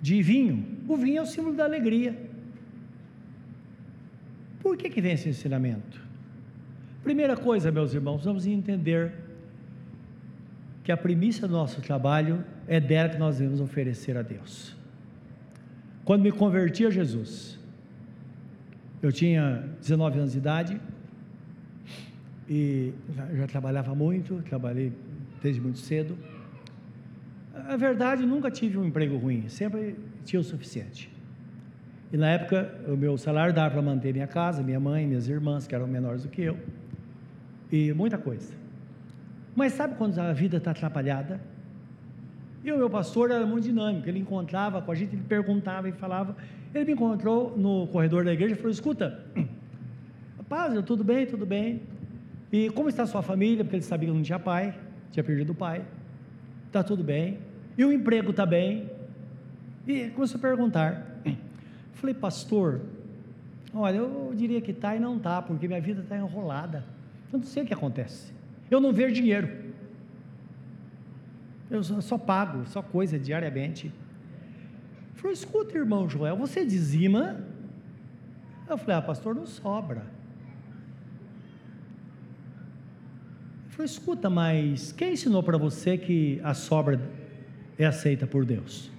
[0.00, 0.64] de vinho.
[0.86, 2.16] O vinho é o símbolo da alegria.
[4.60, 6.00] Por que, que vem esse ensinamento?
[7.02, 9.12] Primeira coisa, meus irmãos, vamos entender
[10.84, 14.76] que a primícia do nosso trabalho é dela que nós devemos oferecer a Deus.
[16.04, 17.57] Quando me converti a Jesus,
[19.02, 20.80] eu tinha 19 anos de idade
[22.48, 22.92] e
[23.34, 24.92] já, trabalhava muito, trabalhei
[25.42, 26.18] desde muito cedo.
[27.68, 31.10] A verdade, nunca tive um emprego ruim, sempre tinha o suficiente.
[32.12, 35.66] E na época, o meu salário dava para manter minha casa, minha mãe, minhas irmãs,
[35.66, 36.56] que eram menores do que eu,
[37.70, 38.52] e muita coisa.
[39.54, 41.40] Mas sabe quando a vida está atrapalhada?
[42.64, 45.92] E o meu pastor era muito dinâmico, ele encontrava com a gente, ele perguntava e
[45.92, 46.36] falava.
[46.74, 49.24] Ele me encontrou no corredor da igreja e falou: Escuta,
[50.36, 51.82] rapaz, tudo bem, tudo bem.
[52.52, 53.64] E como está a sua família?
[53.64, 54.74] Porque ele sabia que não tinha pai,
[55.10, 55.84] tinha perdido o pai.
[56.66, 57.38] Está tudo bem.
[57.76, 58.90] E o emprego está bem.
[59.86, 61.06] E começou a perguntar.
[61.94, 62.80] Falei, pastor,
[63.74, 66.84] olha, eu diria que está e não está, porque minha vida está enrolada.
[67.32, 68.32] Eu não sei o que acontece.
[68.70, 69.48] Eu não vejo dinheiro.
[71.70, 73.92] Eu só pago, só coisa diariamente.
[75.18, 77.40] Falei, escuta, irmão Joel, você dizima?
[78.68, 80.02] Eu falei, ah, pastor, não sobra.
[83.64, 87.00] Ele falou, escuta, mas quem ensinou para você que a sobra
[87.76, 88.92] é aceita por Deus?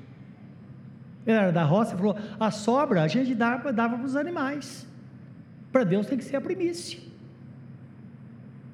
[1.25, 4.87] Ele era da roça, falou: a sobra a gente dava, dava para os animais.
[5.71, 6.99] Para Deus tem que ser a primícia.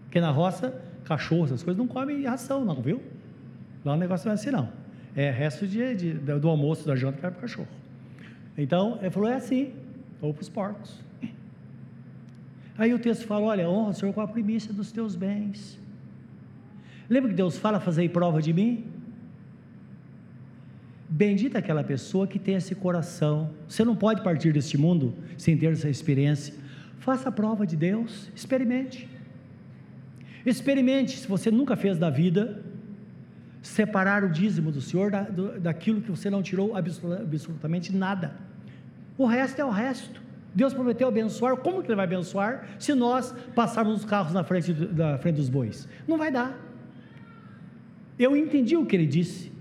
[0.06, 3.04] Porque na roça, cachorro, essas coisas não comem ração, não, viu?
[3.84, 4.85] Lá o negócio não é assim, não.
[5.16, 7.68] É resto de, de do almoço, da janta que vai para o cachorro.
[8.58, 9.74] Então, ele falou: é assim,
[10.22, 11.00] ou para os porcos.
[12.78, 15.80] Aí o texto fala: olha, honra o Senhor com a primícia dos teus bens.
[17.10, 18.86] Lembra que Deus fala: fazer prova de mim?
[21.08, 23.52] Bendita aquela pessoa que tem esse coração.
[23.70, 26.54] Você não pode partir deste mundo sem ter essa experiência.
[27.00, 29.08] Faça a prova de Deus, experimente.
[30.46, 32.64] Experimente, se você nunca fez da vida,
[33.66, 38.36] separar o dízimo do Senhor da, do, daquilo que você não tirou absolutamente nada.
[39.18, 40.22] O resto é o resto.
[40.54, 44.72] Deus prometeu abençoar, como que Ele vai abençoar se nós passarmos os carros na frente,
[44.72, 45.88] da frente dos bois?
[46.08, 46.58] Não vai dar.
[48.18, 49.52] Eu entendi o que Ele disse.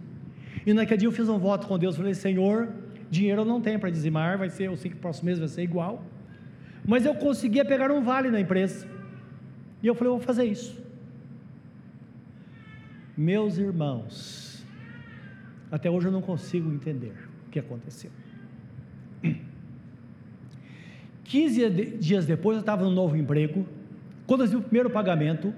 [0.67, 2.69] E naquele dia eu fiz um voto com Deus, falei, Senhor,
[3.11, 5.49] dinheiro eu não tenho para dizimar, vai ser, eu sei que o próximo mês vai
[5.49, 6.05] ser igual.
[6.87, 8.87] Mas eu conseguia pegar um vale na empresa.
[9.83, 10.84] E eu falei, eu vou fazer isso.
[13.17, 14.65] Meus irmãos,
[15.71, 17.15] até hoje eu não consigo entender
[17.47, 18.11] o que aconteceu.
[21.25, 23.67] 15 dias depois eu estava no novo emprego.
[24.27, 25.55] Quando eu fiz o primeiro pagamento,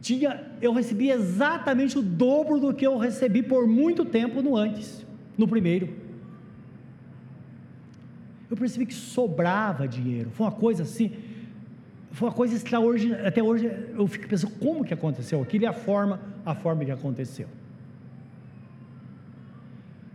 [0.00, 5.04] tinha, eu recebi exatamente o dobro do que eu recebi por muito tempo no antes,
[5.36, 5.88] no primeiro.
[8.50, 11.12] Eu percebi que sobrava dinheiro, foi uma coisa assim,
[12.16, 13.28] foi uma coisa extraordinária.
[13.28, 16.90] Até hoje eu fico pensando como que aconteceu aquilo e a forma, a forma que
[16.90, 17.46] aconteceu.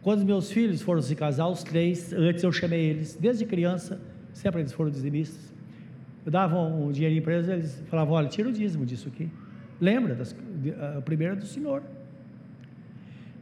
[0.01, 4.01] Quando meus filhos foram se casar, os três, antes eu chamei eles, desde criança,
[4.33, 5.53] sempre eles foram dizimistas.
[6.25, 9.29] Eu dava um dinheirinho para eles, eles falavam: olha, tira o dízimo disso aqui.
[9.79, 10.15] Lembra?
[10.15, 10.35] Das,
[10.97, 11.83] a primeira do Senhor.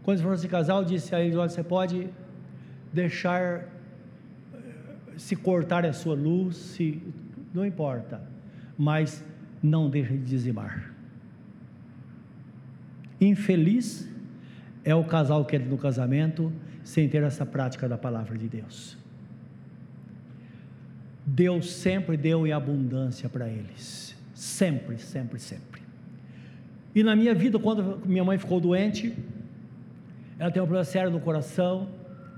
[0.03, 2.09] Quando eles foram se casar, eu disse a eles: olha, você pode
[2.91, 3.67] deixar eh,
[5.15, 7.01] se cortar a sua luz, se,
[7.53, 8.21] não importa,
[8.79, 9.21] mas
[9.61, 10.93] não deixe de dizimar.
[13.19, 14.09] Infeliz
[14.85, 18.97] é o casal que entra no casamento sem ter essa prática da palavra de Deus.
[21.25, 24.15] Deus sempre deu em abundância para eles.
[24.33, 25.81] Sempre, sempre, sempre.
[26.95, 29.13] E na minha vida, quando minha mãe ficou doente,
[30.39, 31.89] ela tem um problema sério no coração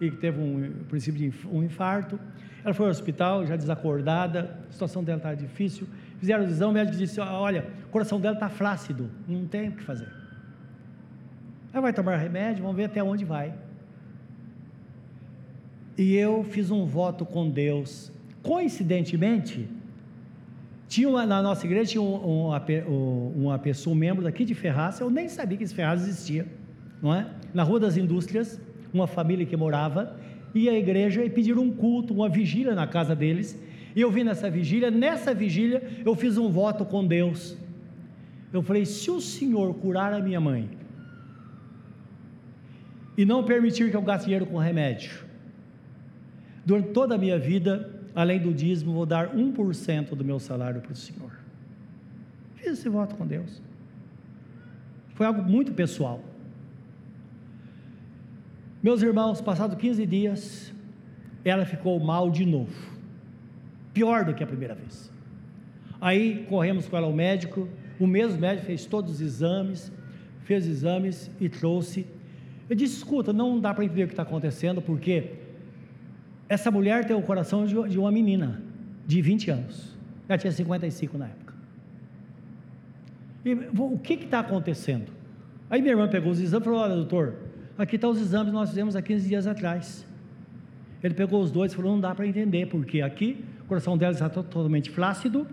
[0.01, 2.19] e teve um princípio de um infarto.
[2.65, 5.87] Ela foi ao hospital, já desacordada, a situação dela estava difícil.
[6.21, 9.71] Fizeram o exame, o médico disse: Olha, o coração dela está flácido, não tem o
[9.71, 10.07] que fazer.
[11.73, 13.51] Ela vai tomar remédio, vamos ver até onde vai.
[15.97, 18.11] E eu fiz um voto com Deus.
[18.43, 19.67] Coincidentemente,
[20.87, 22.63] tinha uma, na nossa igreja tinha um, uma,
[23.35, 26.45] uma pessoa, um membro daqui de Ferraz, eu nem sabia que esse Ferraz existia,
[27.01, 27.27] não é?
[27.51, 28.61] Na Rua das Indústrias,
[28.93, 30.15] uma família que morava,
[30.53, 33.57] e a igreja e pediram um culto, uma vigília na casa deles.
[33.95, 37.57] E eu vim nessa vigília, nessa vigília eu fiz um voto com Deus.
[38.53, 40.69] Eu falei: se o Senhor curar a minha mãe
[43.17, 45.11] e não permitir que eu gaste dinheiro com remédio,
[46.65, 50.91] durante toda a minha vida além do dízimo, vou dar 1% do meu salário para
[50.91, 51.31] o Senhor.
[52.55, 53.61] Fiz esse voto com Deus.
[55.15, 56.21] Foi algo muito pessoal.
[58.83, 60.73] Meus irmãos, passados 15 dias,
[61.45, 62.91] ela ficou mal de novo.
[63.93, 65.11] Pior do que a primeira vez.
[65.99, 67.67] Aí corremos com ela ao médico.
[67.99, 69.91] O mesmo médico fez todos os exames,
[70.43, 72.07] fez exames e trouxe.
[72.69, 75.33] Eu disse: escuta, não dá para entender o que está acontecendo, porque
[76.49, 78.61] essa mulher tem o coração de, uma menina
[79.05, 79.95] de 20 anos.
[80.27, 81.53] Ela tinha 55 na época.
[83.45, 85.11] E, o que está acontecendo?
[85.69, 87.35] Aí minha irmã pegou os exames e falou: Olha, doutor,
[87.77, 90.05] aqui estão tá os exames que nós fizemos há 15 dias atrás.
[91.03, 94.27] Ele pegou os dois e falou: Não dá para entender, porque aqui coração dela está
[94.27, 95.47] totalmente flácido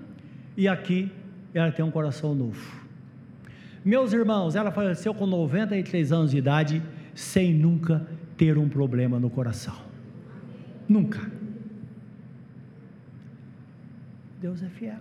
[0.57, 1.09] e aqui
[1.55, 2.85] ela tem um coração novo.
[3.85, 6.83] Meus irmãos, ela faleceu com 93 anos de idade,
[7.15, 8.05] sem nunca
[8.37, 9.77] ter um problema no coração.
[10.89, 11.31] Nunca.
[14.41, 14.99] Deus é fiel.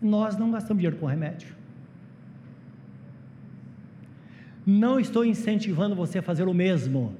[0.00, 1.52] Nós não gastamos dinheiro com remédio.
[4.64, 7.16] Não estou incentivando você a fazer o mesmo.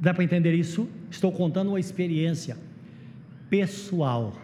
[0.00, 0.88] Dá para entender isso?
[1.08, 2.66] Estou contando uma experiência
[3.50, 4.36] pessoal.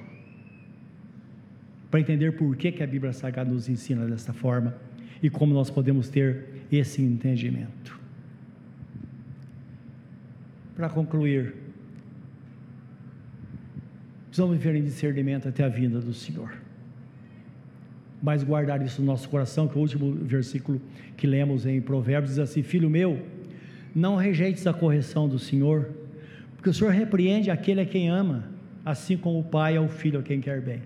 [1.90, 4.74] Para entender por que, que a Bíblia Sagrada nos ensina dessa forma
[5.22, 7.98] e como nós podemos ter esse entendimento.
[10.74, 11.54] Para concluir,
[14.26, 16.52] precisamos viver em discernimento até a vinda do Senhor.
[18.20, 20.80] Mas guardar isso no nosso coração, que o último versículo
[21.16, 23.24] que lemos em Provérbios diz assim: Filho meu,
[23.94, 25.90] não rejeites a correção do Senhor,
[26.56, 28.53] porque o Senhor repreende aquele a quem ama,
[28.84, 30.82] assim como o pai ao filho a quem quer bem.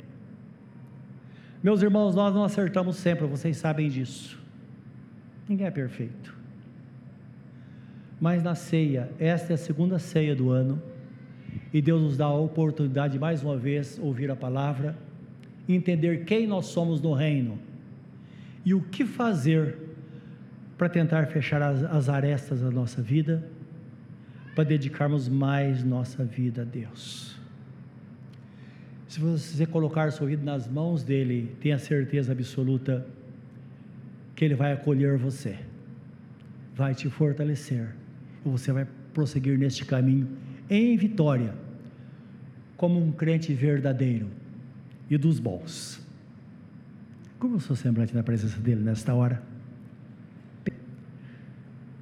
[1.62, 4.38] Meus irmãos, nós não acertamos sempre, vocês sabem disso.
[5.48, 6.36] Ninguém é perfeito.
[8.20, 10.80] Mas na ceia, esta é a segunda ceia do ano,
[11.72, 14.96] e Deus nos dá a oportunidade de mais uma vez ouvir a palavra,
[15.68, 17.58] entender quem nós somos no reino
[18.64, 19.76] e o que fazer
[20.76, 23.44] para tentar fechar as, as arestas da nossa vida,
[24.54, 27.37] para dedicarmos mais nossa vida a Deus.
[29.08, 33.06] Se você colocar sua vida nas mãos dele, tenha certeza absoluta
[34.36, 35.58] que ele vai acolher você,
[36.74, 37.88] vai te fortalecer,
[38.44, 40.28] e você vai prosseguir neste caminho
[40.68, 41.54] em vitória,
[42.76, 44.28] como um crente verdadeiro
[45.08, 46.06] e dos bons.
[47.38, 49.42] Como eu sou semblante na presença dele nesta hora?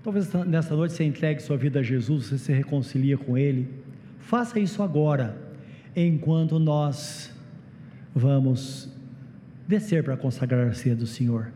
[0.02, 3.68] Talvez nesta noite você entregue sua vida a Jesus, você se reconcilia com Ele.
[4.18, 5.45] Faça isso agora,
[5.97, 7.32] enquanto nós
[8.14, 8.88] vamos
[9.66, 11.51] descer para consagrar a ceia do Senhor.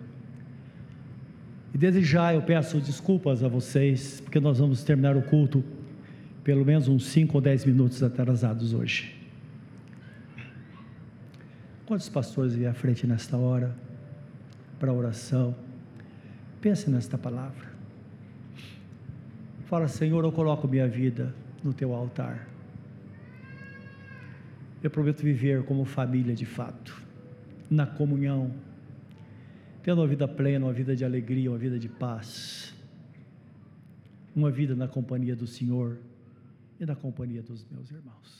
[1.74, 5.62] E desde já eu peço desculpas a vocês, porque nós vamos terminar o culto
[6.42, 9.14] pelo menos uns 5 ou 10 minutos atrasados hoje.
[11.86, 13.76] Quantos pastores vêm à frente nesta hora
[14.78, 15.54] para a oração?
[16.60, 17.68] Pense nesta palavra.
[19.66, 22.49] Fala, Senhor, eu coloco minha vida no teu altar.
[24.82, 27.02] Eu prometo viver como família de fato,
[27.70, 28.54] na comunhão,
[29.82, 32.74] tendo uma vida plena, uma vida de alegria, uma vida de paz,
[34.34, 35.98] uma vida na companhia do Senhor
[36.78, 38.39] e na companhia dos meus irmãos.